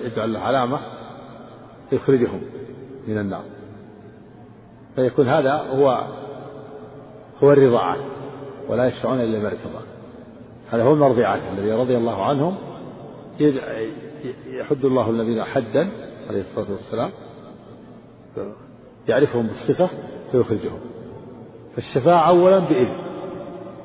يجعل 0.05 0.33
له 0.33 0.41
علامة 0.41 0.81
يخرجهم 1.93 2.41
من 3.09 3.19
النار. 3.19 3.45
فيكون 4.95 5.29
هذا 5.29 5.53
هو 5.53 6.07
هو 7.43 7.53
الرضا 7.53 7.79
عنه 7.79 8.05
ولا 8.69 8.87
يشفعون 8.87 9.21
إلا 9.21 9.37
لمن 9.37 9.47
ارتضى 9.47 9.85
هذا 10.71 10.83
هو 10.83 10.93
المرضي 10.93 11.25
عنه 11.25 11.53
الذي 11.53 11.73
رضي 11.73 11.97
الله 11.97 12.25
عنهم. 12.25 12.57
يحد 14.47 14.85
الله 14.85 15.11
الذين 15.11 15.45
حدا 15.45 15.91
عليه 16.29 16.41
الصلاة 16.41 16.71
والسلام. 16.71 17.11
يعرفهم 19.09 19.47
بالصفة 19.47 19.91
فيخرجهم. 20.33 20.81
فالشفاعة 21.77 22.29
أولا 22.29 22.59
بإذن. 22.59 23.05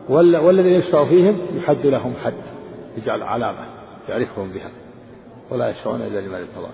والذين 0.10 0.74
يشفع 0.74 1.06
فيهم 1.06 1.58
يحد 1.58 1.86
لهم 1.86 2.14
حد 2.24 2.34
يجعل 2.98 3.24
علامة 3.24 3.66
يعرفهم 4.10 4.52
بها. 4.52 4.72
ولا 5.52 5.70
يشفعون 5.70 6.02
إلا 6.02 6.20
لمن 6.20 6.36
ارتضى. 6.36 6.72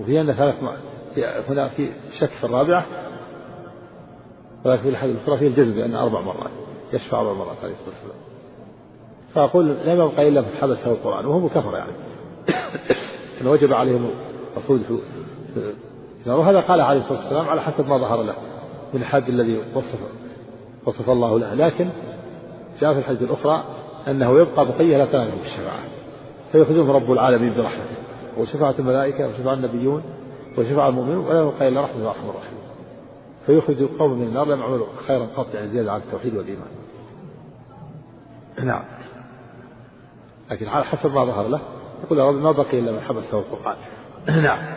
وفي 0.00 0.20
أن 0.20 0.32
ثلاث 0.32 0.54
هنا 1.48 1.68
في 1.68 1.90
شك 2.20 2.30
في 2.40 2.44
الرابعة 2.44 2.84
ولكن 4.64 4.82
في 4.82 4.88
الحديث 4.88 5.16
الأخرى 5.16 5.38
فيه 5.38 5.46
الجزم 5.46 5.74
بأن 5.74 5.94
أربع 5.94 6.20
مرات 6.20 6.50
يشفع 6.92 7.20
أربع 7.20 7.32
مرات 7.32 7.56
عليه 7.62 7.72
الصلاة 7.72 7.94
والسلام. 7.94 8.24
فأقول 9.34 9.68
لم 9.68 10.00
يبقى 10.00 10.28
إلا 10.28 10.40
من 10.40 10.48
حبسه 10.60 10.92
القرآن 10.92 11.26
وهم 11.26 11.48
كفر 11.48 11.76
يعني. 11.76 11.92
أن 13.40 13.46
وجب 13.46 13.72
عليهم 13.72 14.10
الخلود 14.56 14.82
في 14.82 14.98
وهذا 16.26 16.60
قال 16.60 16.80
عليه 16.80 17.00
الصلاة 17.00 17.18
والسلام 17.18 17.48
على 17.48 17.62
حسب 17.62 17.88
ما 17.88 17.98
ظهر 17.98 18.22
له 18.22 18.34
من 18.94 19.00
الحد 19.00 19.28
الذي 19.28 19.62
وصف 19.74 20.23
وصف 20.86 21.10
الله 21.10 21.38
له 21.38 21.54
لكن 21.54 21.90
جاء 22.80 22.92
في 22.92 22.98
الحديث 22.98 23.22
الأخرى 23.22 23.64
أنه 24.08 24.40
يبقى 24.40 24.64
بقية 24.66 24.96
لا 24.96 25.06
تنال 25.06 25.32
الشفاعة 25.32 25.84
فيأخذهم 26.52 26.90
رب 26.90 27.12
العالمين 27.12 27.54
برحمته. 27.54 27.96
وشفاعة 28.38 28.74
الملائكة 28.78 29.28
وشفاعة 29.28 29.54
النبيون 29.54 30.02
وشفاعة 30.58 30.88
المؤمنون 30.88 31.26
ولا 31.26 31.40
يبقى 31.40 31.68
إلا 31.68 31.80
رحمة 31.80 32.06
وأرحم 32.06 32.28
الراحمين 32.28 32.64
فيخرج 33.46 33.82
قوم 33.98 34.18
من 34.18 34.26
النار 34.26 34.46
لم 34.46 34.60
يعملوا 34.60 34.86
خيرا 35.06 35.26
قط 35.36 35.54
يعني 35.54 35.68
زيادة 35.68 35.92
على 35.92 36.02
التوحيد 36.02 36.36
والإيمان. 36.36 36.68
نعم. 38.58 38.84
لكن 40.50 40.68
على 40.68 40.84
حسب 40.84 41.14
ما 41.14 41.24
ظهر 41.24 41.48
له 41.48 41.60
يقول 42.04 42.18
يا 42.18 42.28
رب 42.28 42.34
ما 42.34 42.52
بقي 42.52 42.78
إلا 42.78 42.92
من 42.92 43.00
حبسه 43.00 43.38
القرآن 43.38 43.76
نعم. 44.42 44.74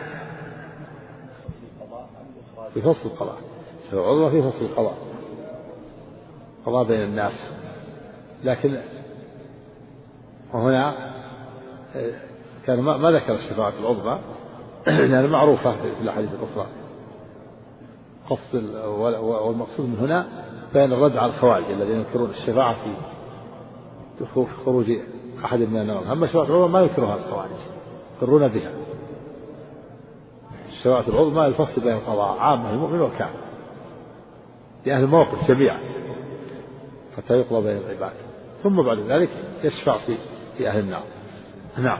في 2.74 2.82
فصل 2.82 3.08
القضاء. 3.08 3.36
في 4.30 4.42
فصل 4.42 4.64
القضاء. 4.64 4.94
قضاء 6.66 6.84
بين 6.84 7.02
الناس. 7.02 7.32
لكن 8.44 8.80
وهنا 10.54 11.12
كان 12.66 12.80
ما 12.80 13.10
ذكر 13.10 13.34
الشفاعة 13.34 13.72
العظمى 13.80 14.18
لأنها 14.86 15.26
معروفة 15.26 15.76
في 15.76 16.02
الأحاديث 16.02 16.30
الأخرى. 16.34 16.66
قصد 18.30 18.64
والمقصود 19.20 19.86
من 19.86 19.96
هنا 19.98 20.26
بيان 20.72 20.92
الرد 20.92 21.16
على 21.16 21.32
الخوارج 21.32 21.64
الذين 21.70 21.96
ينكرون 21.96 22.30
الشفاعة 22.30 22.76
في 24.18 24.46
خروج 24.64 24.86
أحد 25.44 25.58
من 25.58 25.80
النار 25.80 26.12
أما 26.12 26.24
الشفاعة 26.24 26.44
العظمى 26.44 26.72
ما 26.72 26.80
ينكرها 26.80 27.16
الخوارج 27.16 27.50
يقرون 28.16 28.48
بها. 28.48 28.72
الشفاعة 30.68 31.08
العظمى 31.08 31.46
الفصل 31.46 31.80
بين 31.80 31.92
القضاء 31.92 32.38
عامة 32.38 32.70
المؤمن 32.70 33.00
والكافر 33.00 33.38
لأهل 34.86 35.04
الموقف 35.04 35.48
جميعا. 35.48 35.78
حتى 37.18 37.34
يقضى 37.34 37.66
بين 37.66 37.76
العباد. 37.76 38.12
ثم 38.62 38.82
بعد 38.82 38.98
ذلك 38.98 39.30
يشفع 39.64 40.06
في 40.06 40.16
في 40.56 40.68
أهل 40.68 40.78
النار. 40.78 41.02
نعم. 41.78 41.98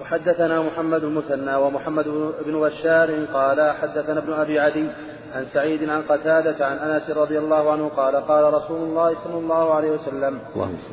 وحدثنا 0.00 0.62
محمد 0.62 1.04
المثنى 1.04 1.54
ومحمد 1.54 2.04
بن 2.46 2.60
بشار 2.60 3.24
قال 3.24 3.74
حدثنا 3.76 4.18
ابن 4.18 4.32
أبي 4.32 4.60
عدي 4.60 4.90
عن 5.34 5.44
سعيد 5.44 5.88
عن 5.88 6.02
قتادة 6.02 6.66
عن 6.66 6.76
أنس 6.76 7.10
رضي 7.10 7.38
الله 7.38 7.72
عنه 7.72 7.88
قال 7.88 8.16
قال 8.16 8.54
رسول 8.54 8.82
الله 8.82 9.14
صلى 9.24 9.38
الله 9.38 9.74
عليه 9.74 9.90
وسلم 9.90 10.38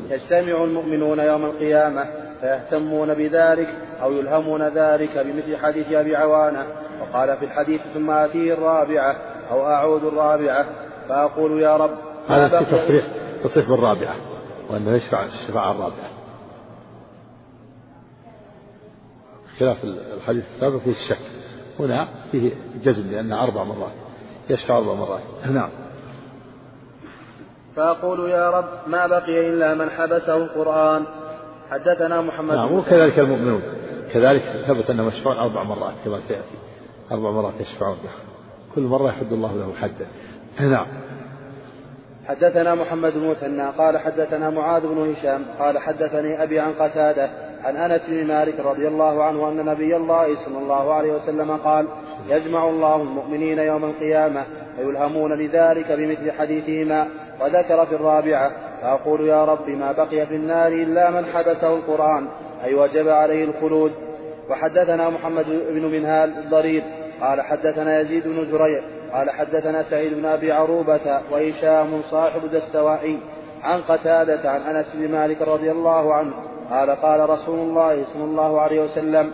يجتمع 0.10 0.64
المؤمنون 0.64 1.20
يوم 1.20 1.46
القيامة 1.46 2.06
فيهتمون 2.42 3.14
بذلك 3.14 3.76
أو 4.02 4.12
يلهمون 4.12 4.68
ذلك 4.68 5.18
بمثل 5.18 5.58
حديث 5.58 5.94
أبي 5.94 6.16
عوانة 6.16 6.66
وقال 7.02 7.38
في 7.38 7.46
الحديث 7.46 7.82
ثم 7.94 8.12
آتيه 8.12 8.54
الرابعة 8.54 9.16
أو 9.52 9.68
أعود 9.68 10.04
الرابعة 10.04 10.66
فأقول 11.10 11.62
يا 11.62 11.78
رب 11.78 11.98
هذا 12.28 12.64
في 12.64 12.66
تصريح 12.66 13.06
تصريح 13.44 13.70
بالرابعة 13.70 14.16
وأنه 14.70 14.92
يشفع 14.92 15.26
الشفاعة 15.26 15.72
الرابعة. 15.72 16.10
خلاف 19.60 19.84
الحديث 19.84 20.46
السابق 20.56 20.78
فيه 20.78 20.92
الشك 20.92 21.20
هنا 21.80 22.08
فيه 22.32 22.54
جزم 22.84 23.12
لأنه 23.12 23.44
أربع 23.44 23.64
مرات. 23.64 23.94
يشفع 24.50 24.78
أربع 24.78 24.94
مرات. 24.94 25.22
نعم. 25.46 25.70
فأقول 27.76 28.30
يا 28.30 28.50
رب 28.50 28.70
ما 28.88 29.08
بقي 29.08 29.50
إلا 29.50 29.74
من 29.74 29.90
حبسه 29.90 30.38
القرآن. 30.38 31.06
حدثنا 31.70 32.22
محمد 32.22 32.56
نعم 32.56 32.74
وكذلك 32.74 33.20
المؤمنون. 33.20 33.62
كذلك 34.14 34.66
ثبت 34.68 34.90
أنهم 34.90 35.08
يشفعون 35.08 35.38
أربع 35.38 35.64
مرات 35.64 35.94
كما 36.06 36.20
سيأتي. 36.20 36.58
أربع 37.12 37.32
مرات 37.32 37.54
يشفعون 37.60 37.98
كل 38.76 38.82
مرة 38.82 39.10
يحد 39.10 39.34
الله 39.34 39.54
له 39.56 39.74
حدا 39.74 40.08
نعم. 40.60 40.88
حدثنا 42.28 42.76
محمد 42.76 43.14
بن 43.14 43.28
مثنى 43.30 43.70
قال 43.78 43.98
حدثنا 43.98 44.50
معاذ 44.50 44.88
بن 44.88 45.12
هشام 45.12 45.46
قال 45.60 45.78
حدثني 45.78 46.44
أبي 46.44 46.60
عن 46.60 46.74
قتادة 46.74 47.30
عن 47.64 47.76
أنس 47.76 48.10
بن 48.10 48.28
مالك 48.28 48.60
رضي 48.60 48.88
الله 48.88 49.24
عنه 49.24 49.50
أن 49.50 49.66
نبي 49.66 49.96
الله 49.96 50.36
صلى 50.46 50.58
الله 50.58 50.94
عليه 50.94 51.14
وسلم 51.14 51.52
قال 51.52 51.88
يجمع 52.30 52.70
الله 52.70 52.96
المؤمنين 52.96 53.60
يوم 53.60 53.86
القيامة 53.86 54.44
فيلهمون 54.76 55.34
لذلك 55.34 55.92
بمثل 55.92 56.32
حديثهما 56.32 57.08
وذكر 57.42 57.86
في 57.86 57.96
الرابعة 57.96 58.52
فأقول 58.82 59.28
يا 59.28 59.46
رب 59.46 59.70
ما 59.70 59.92
بقي 59.92 60.26
في 60.26 60.36
النار 60.36 60.68
إلا 60.68 61.10
من 61.10 61.26
حبسه 61.26 61.76
القرآن 61.76 62.28
أي 62.64 62.76
وجب 62.76 63.08
عليه 63.08 63.44
الخلود. 63.44 63.92
وحدثنا 64.50 65.10
محمد 65.10 65.46
بن 65.70 65.86
منهال 65.86 66.38
الضرير 66.38 66.84
قال 67.22 67.42
حدثنا 67.42 68.00
يزيد 68.00 68.28
بن 68.28 68.46
زريع 68.46 68.82
قال 69.18 69.30
حدثنا 69.30 69.84
سعيد 69.84 70.14
بن 70.14 70.26
أبي 70.26 70.52
عروبة 70.52 71.22
وهشام 71.32 72.02
صاحب 72.02 72.46
الدستوائي 72.46 73.20
عن 73.64 73.82
قتادة 73.82 74.52
عن 74.52 74.62
أنس 74.62 74.86
بن 74.94 75.12
مالك 75.12 75.42
رضي 75.42 75.72
الله 75.72 76.14
عنه 76.14 76.34
قال 76.70 76.90
قال 76.90 77.30
رسول 77.30 77.60
الله 77.60 78.06
صلى 78.14 78.24
الله 78.24 78.62
عليه 78.62 78.80
وسلم 78.82 79.32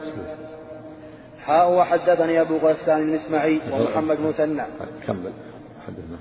حاء 1.46 1.72
وحدثني 1.72 2.42
أبو 2.42 2.58
غسان 2.58 3.04
بن 3.04 3.14
إسماعيل 3.14 3.62
ومحمد 3.72 4.20
مثنى 4.20 4.64
كمل. 5.08 5.32
حدثنا. 5.88 6.18